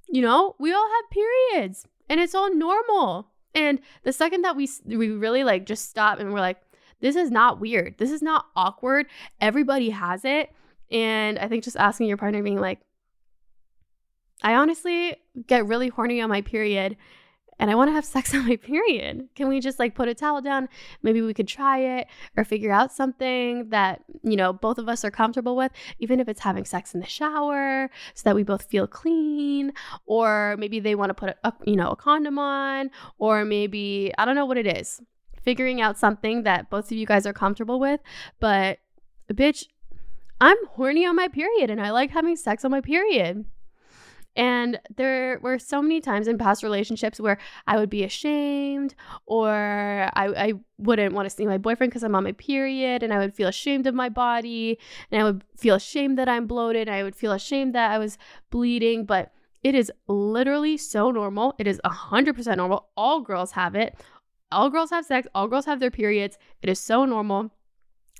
[0.07, 3.31] you know, we all have periods and it's all normal.
[3.53, 6.61] And the second that we we really like just stop and we're like,
[6.99, 7.97] this is not weird.
[7.97, 9.07] This is not awkward.
[9.41, 10.51] Everybody has it.
[10.91, 12.79] And I think just asking your partner, being like,
[14.43, 15.15] I honestly
[15.47, 16.97] get really horny on my period
[17.59, 19.29] and I want to have sex on my period.
[19.35, 20.67] Can we just like put a towel down?
[21.01, 25.05] Maybe we could try it or figure out something that, you know, both of us
[25.05, 28.63] are comfortable with, even if it's having sex in the shower so that we both
[28.63, 29.71] feel clean
[30.05, 34.25] or maybe they want to put a, you know, a condom on or maybe I
[34.25, 35.01] don't know what it is.
[35.41, 38.01] Figuring out something that both of you guys are comfortable with,
[38.39, 38.79] but
[39.31, 39.67] bitch,
[40.41, 43.45] I'm horny on my period and I like having sex on my period.
[44.37, 48.93] And there were so many times in past relationships where I would be ashamed
[49.25, 49.49] or
[50.13, 53.19] I, I wouldn't want to see my boyfriend because I'm on my period and I
[53.19, 54.77] would feel ashamed of my body
[55.09, 56.89] and I would feel ashamed that I'm bloated.
[56.89, 58.17] I would feel ashamed that I was
[58.49, 59.05] bleeding.
[59.05, 59.31] But
[59.63, 61.55] it is literally so normal.
[61.57, 62.89] It is 100% normal.
[62.97, 63.95] All girls have it.
[64.51, 65.27] All girls have sex.
[65.33, 66.37] All girls have their periods.
[66.61, 67.51] It is so normal.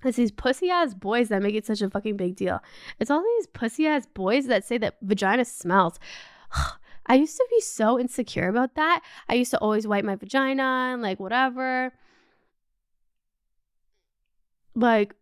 [0.05, 2.59] It's these pussy ass boys that make it such a fucking big deal.
[2.99, 5.99] It's all these pussy ass boys that say that vagina smells.
[7.07, 9.01] I used to be so insecure about that.
[9.29, 11.91] I used to always wipe my vagina and like whatever.
[14.73, 15.15] Like,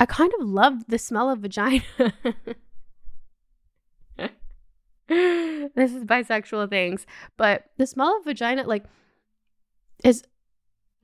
[0.00, 1.82] I kind of loved the smell of vagina.
[5.08, 8.84] this is bisexual things, but the smell of vagina, like,
[10.02, 10.24] is,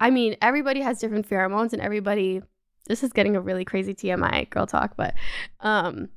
[0.01, 2.43] I mean, everybody has different pheromones and everybody
[2.87, 5.15] this is getting a really crazy TMI girl talk, but
[5.61, 6.09] um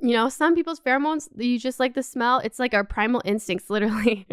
[0.00, 2.38] you know, some people's pheromones, you just like the smell.
[2.38, 4.26] It's like our primal instincts, literally.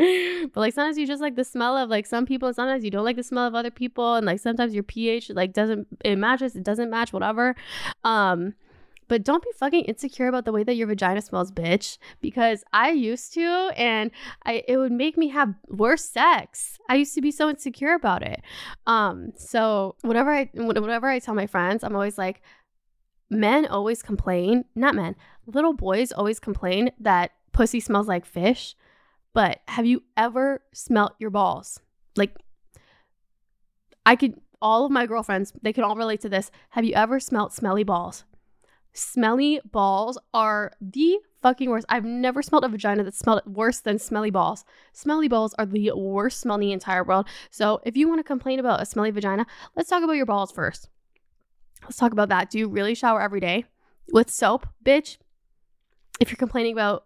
[0.53, 2.91] but like sometimes you just like the smell of like some people, and sometimes you
[2.91, 6.17] don't like the smell of other people, and like sometimes your pH like doesn't it
[6.17, 7.55] matches, it doesn't match, whatever.
[8.03, 8.53] Um,
[9.07, 11.97] but don't be fucking insecure about the way that your vagina smells, bitch.
[12.21, 14.11] Because I used to, and
[14.45, 16.79] I it would make me have worse sex.
[16.89, 18.41] I used to be so insecure about it.
[18.87, 22.41] Um, so whatever I whatever I tell my friends, I'm always like,
[23.29, 28.75] men always complain, not men, little boys always complain that pussy smells like fish.
[29.33, 31.79] But have you ever smelt your balls?
[32.15, 32.35] Like
[34.05, 36.49] I could all of my girlfriends, they can all relate to this.
[36.71, 38.23] Have you ever smelt smelly balls?
[38.95, 41.85] Smelly balls are the fucking worst.
[41.89, 44.63] I've never smelled a vagina that smelled worse than smelly balls.
[44.93, 47.27] Smelly balls are the worst smell in the entire world.
[47.51, 50.53] So if you want to complain about a smelly vagina, let's talk about your balls
[50.53, 50.87] first.
[51.83, 52.49] Let's talk about that.
[52.49, 53.65] Do you really shower every day
[54.13, 55.17] with soap, bitch?
[56.21, 57.05] If you're complaining about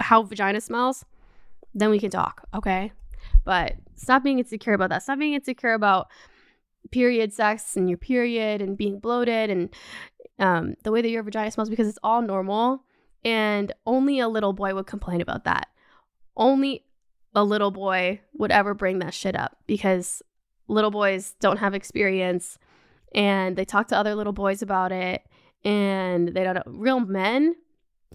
[0.00, 1.04] how vagina smells,
[1.74, 2.90] then we can talk, okay?
[3.44, 5.02] But stop being insecure about that.
[5.02, 6.08] Stop being insecure about
[6.90, 9.70] period sex and your period and being bloated and
[10.38, 12.84] um, the way that your vagina smells because it's all normal.
[13.24, 15.68] And only a little boy would complain about that.
[16.36, 16.84] Only
[17.34, 20.22] a little boy would ever bring that shit up because
[20.68, 22.58] little boys don't have experience
[23.14, 25.22] and they talk to other little boys about it
[25.64, 26.62] and they don't know.
[26.66, 27.54] Real men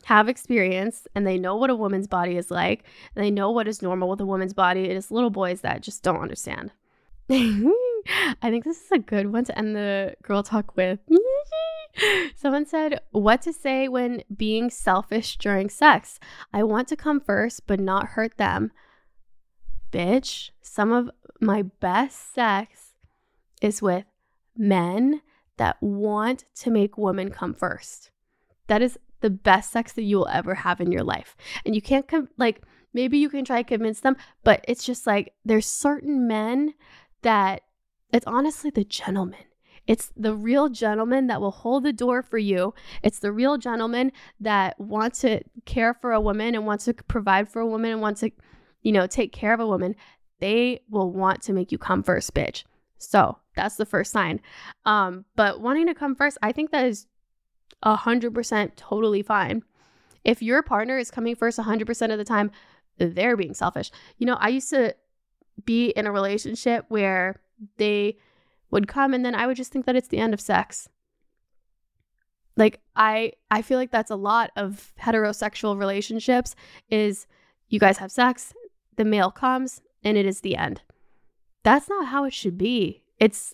[0.04, 2.84] have experience and they know what a woman's body is like
[3.16, 4.86] and they know what is normal with a woman's body.
[4.86, 6.72] It is little boys that just don't understand.
[8.42, 11.00] I think this is a good one to end the girl talk with.
[12.36, 16.20] Someone said, What to say when being selfish during sex?
[16.54, 18.72] I want to come first, but not hurt them.
[19.92, 21.10] Bitch, some of
[21.40, 22.94] my best sex
[23.62, 24.06] is with
[24.56, 25.22] men
[25.58, 28.12] that want to make women come first.
[28.68, 31.36] That is the best sex that you will ever have in your life.
[31.66, 32.62] And you can't, com- like,
[32.94, 36.76] maybe you can try to convince them, but it's just like there's certain men
[37.24, 37.64] that
[38.12, 39.44] it's honestly the gentleman.
[39.86, 42.74] It's the real gentleman that will hold the door for you.
[43.04, 47.48] It's the real gentleman that wants to care for a woman and wants to provide
[47.48, 48.32] for a woman and wants to,
[48.82, 49.96] you know, take care of a woman.
[50.40, 52.66] They will want to make you come first, bitch.
[52.98, 54.42] So that's the first sign.
[54.86, 57.08] Um, but wanting to come first, I think that is
[57.82, 59.64] a hundred percent totally fine.
[60.24, 62.52] If your partner is coming first a hundred percent of the time,
[62.98, 63.92] they're being selfish.
[64.18, 64.96] You know, I used to
[65.64, 67.40] be in a relationship where
[67.78, 68.18] they
[68.72, 70.90] would come and then I would just think that it's the end of sex.
[72.56, 76.56] Like I I feel like that's a lot of heterosexual relationships
[76.90, 77.28] is
[77.70, 78.54] you guys have sex,
[78.96, 80.82] the male comes and it is the end.
[81.64, 83.04] That's not how it should be.
[83.20, 83.54] It's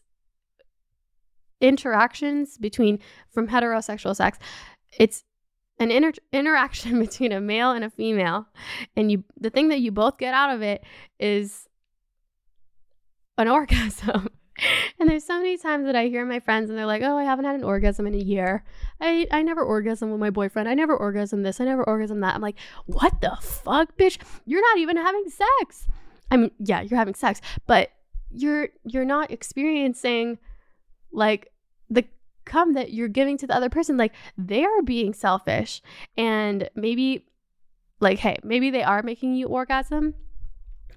[1.59, 2.99] interactions between
[3.29, 4.37] from heterosexual sex.
[4.97, 5.23] It's
[5.79, 8.47] an inter- interaction between a male and a female
[8.95, 10.83] and you the thing that you both get out of it
[11.19, 11.67] is
[13.38, 14.29] an orgasm.
[14.99, 17.23] and there's so many times that I hear my friends and they're like, "Oh, I
[17.23, 18.63] haven't had an orgasm in a year.
[19.01, 20.69] I I never orgasm with my boyfriend.
[20.69, 21.59] I never orgasm this.
[21.59, 24.19] I never orgasm that." I'm like, "What the fuck, bitch?
[24.45, 25.88] You're not even having sex."
[26.29, 27.91] I mean, yeah, you're having sex, but
[28.31, 30.38] you're you're not experiencing
[31.11, 31.51] like
[31.89, 32.05] the
[32.45, 33.97] come that you're giving to the other person.
[33.97, 35.81] Like they are being selfish
[36.15, 37.25] and maybe
[37.99, 40.13] like hey, maybe they are making you orgasm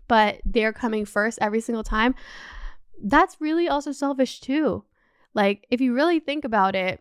[0.08, 2.14] but they're coming first every single time,
[3.02, 4.84] that's really also selfish too.
[5.34, 7.00] Like if you really think about it,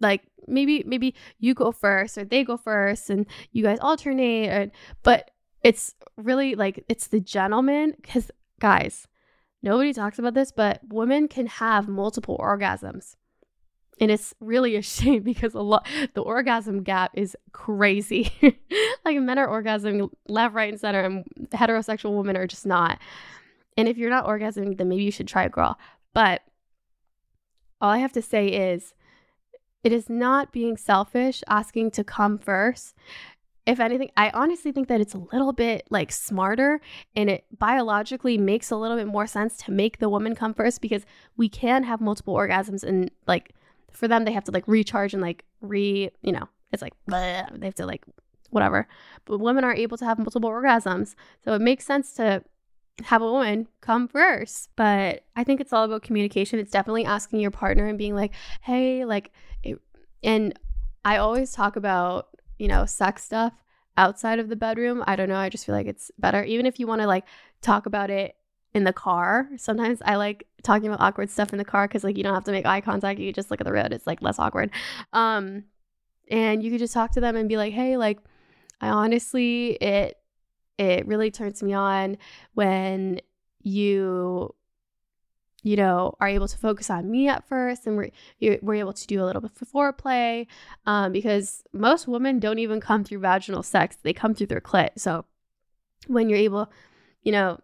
[0.00, 4.70] like maybe maybe you go first or they go first and you guys alternate and,
[5.02, 5.30] but
[5.62, 9.06] it's really like it's the gentleman cuz guys,
[9.62, 13.16] nobody talks about this, but women can have multiple orgasms.
[14.00, 18.32] And it's really a shame because a lot the orgasm gap is crazy.
[19.02, 22.98] Like men are orgasming left right and center and heterosexual women are just not.
[23.76, 25.78] And if you're not orgasming then maybe you should try a girl.
[26.12, 26.42] But
[27.80, 28.94] all i have to say is
[29.82, 32.94] it is not being selfish asking to come first.
[33.66, 36.80] If anything, I honestly think that it's a little bit like smarter
[37.14, 40.80] and it biologically makes a little bit more sense to make the woman come first
[40.80, 43.54] because we can have multiple orgasms and like
[43.92, 47.58] for them they have to like recharge and like re, you know, it's like bleh,
[47.58, 48.04] they have to like
[48.50, 48.88] whatever.
[49.24, 51.14] But women are able to have multiple orgasms.
[51.44, 52.42] So it makes sense to
[53.04, 54.70] have a woman come first.
[54.76, 56.58] But I think it's all about communication.
[56.58, 58.32] It's definitely asking your partner and being like,
[58.62, 59.32] "Hey, like
[59.62, 59.78] it,
[60.22, 60.58] and
[61.04, 62.30] I always talk about
[62.60, 63.54] you know, sex stuff
[63.96, 65.02] outside of the bedroom.
[65.06, 65.36] I don't know.
[65.36, 66.44] I just feel like it's better.
[66.44, 67.24] Even if you want to like
[67.62, 68.36] talk about it
[68.74, 72.16] in the car, sometimes I like talking about awkward stuff in the car because like
[72.16, 73.18] you don't have to make eye contact.
[73.18, 73.92] You just look at the road.
[73.92, 74.70] It's like less awkward.
[75.12, 75.64] Um,
[76.30, 78.18] and you could just talk to them and be like, hey, like,
[78.80, 80.16] I honestly, it,
[80.78, 82.16] it really turns me on
[82.54, 83.20] when
[83.62, 84.54] you
[85.62, 88.10] you know, are able to focus on me at first, and we're
[88.62, 90.46] we're able to do a little bit of foreplay,
[90.86, 94.90] um, because most women don't even come through vaginal sex; they come through their clit.
[94.96, 95.26] So
[96.06, 96.72] when you're able,
[97.22, 97.60] you know,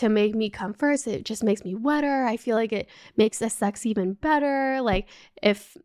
[0.00, 2.24] to make me come first, it just makes me wetter.
[2.24, 2.88] I feel like it
[3.18, 4.80] makes the sex even better.
[4.80, 5.08] Like
[5.42, 5.76] if,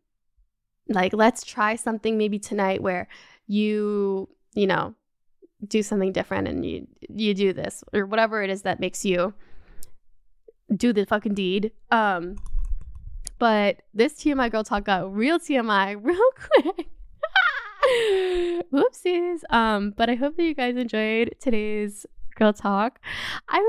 [0.88, 3.08] like, let's try something maybe tonight where
[3.46, 4.94] you, you know,
[5.66, 9.34] do something different and you you do this or whatever it is that makes you
[10.74, 11.72] do the fucking deed.
[11.90, 12.36] Um,
[13.38, 16.30] but this TMI girl talk got real TMI real
[16.62, 16.88] quick.
[18.72, 19.40] Whoopsies.
[19.50, 22.98] Um, but I hope that you guys enjoyed today's girl talk.
[23.48, 23.64] I'm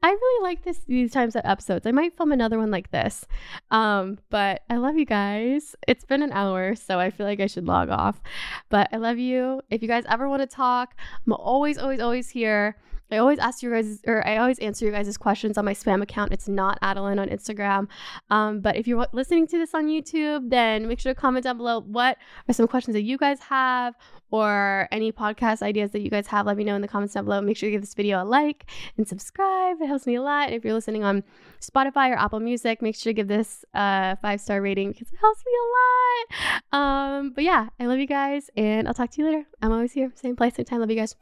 [0.00, 1.84] I really like this these times of episodes.
[1.84, 3.26] I might film another one like this.
[3.72, 5.74] Um, but I love you guys.
[5.88, 8.20] It's been an hour, so I feel like I should log off.
[8.68, 9.60] But I love you.
[9.70, 10.94] If you guys ever want to talk,
[11.26, 12.76] I'm always, always, always here.
[13.10, 16.02] I always ask you guys, or I always answer you guys' questions on my spam
[16.02, 16.32] account.
[16.32, 17.88] It's not Adelaine on Instagram.
[18.30, 21.56] Um, but if you're listening to this on YouTube, then make sure to comment down
[21.56, 23.94] below what are some questions that you guys have
[24.30, 26.46] or any podcast ideas that you guys have.
[26.46, 27.40] Let me know in the comments down below.
[27.40, 29.80] Make sure to give this video a like and subscribe.
[29.80, 30.48] It helps me a lot.
[30.48, 31.24] And if you're listening on
[31.60, 35.18] Spotify or Apple Music, make sure to give this a five star rating because it
[35.18, 36.78] helps me a lot.
[36.80, 39.46] Um, but yeah, I love you guys, and I'll talk to you later.
[39.62, 40.80] I'm always here, same place, same time.
[40.80, 41.16] Love you guys.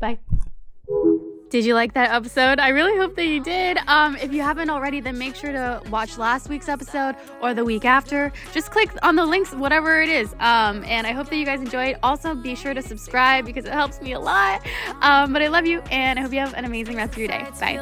[0.00, 0.18] Bye.
[1.50, 2.58] Did you like that episode?
[2.60, 3.78] I really hope that you did.
[3.86, 7.64] Um, if you haven't already, then make sure to watch last week's episode or the
[7.64, 8.30] week after.
[8.52, 10.34] Just click on the links, whatever it is.
[10.40, 11.96] Um, and I hope that you guys enjoyed.
[12.02, 14.66] Also, be sure to subscribe because it helps me a lot.
[15.00, 17.28] Um, but I love you, and I hope you have an amazing rest of your
[17.28, 17.46] day.
[17.58, 17.78] Bye.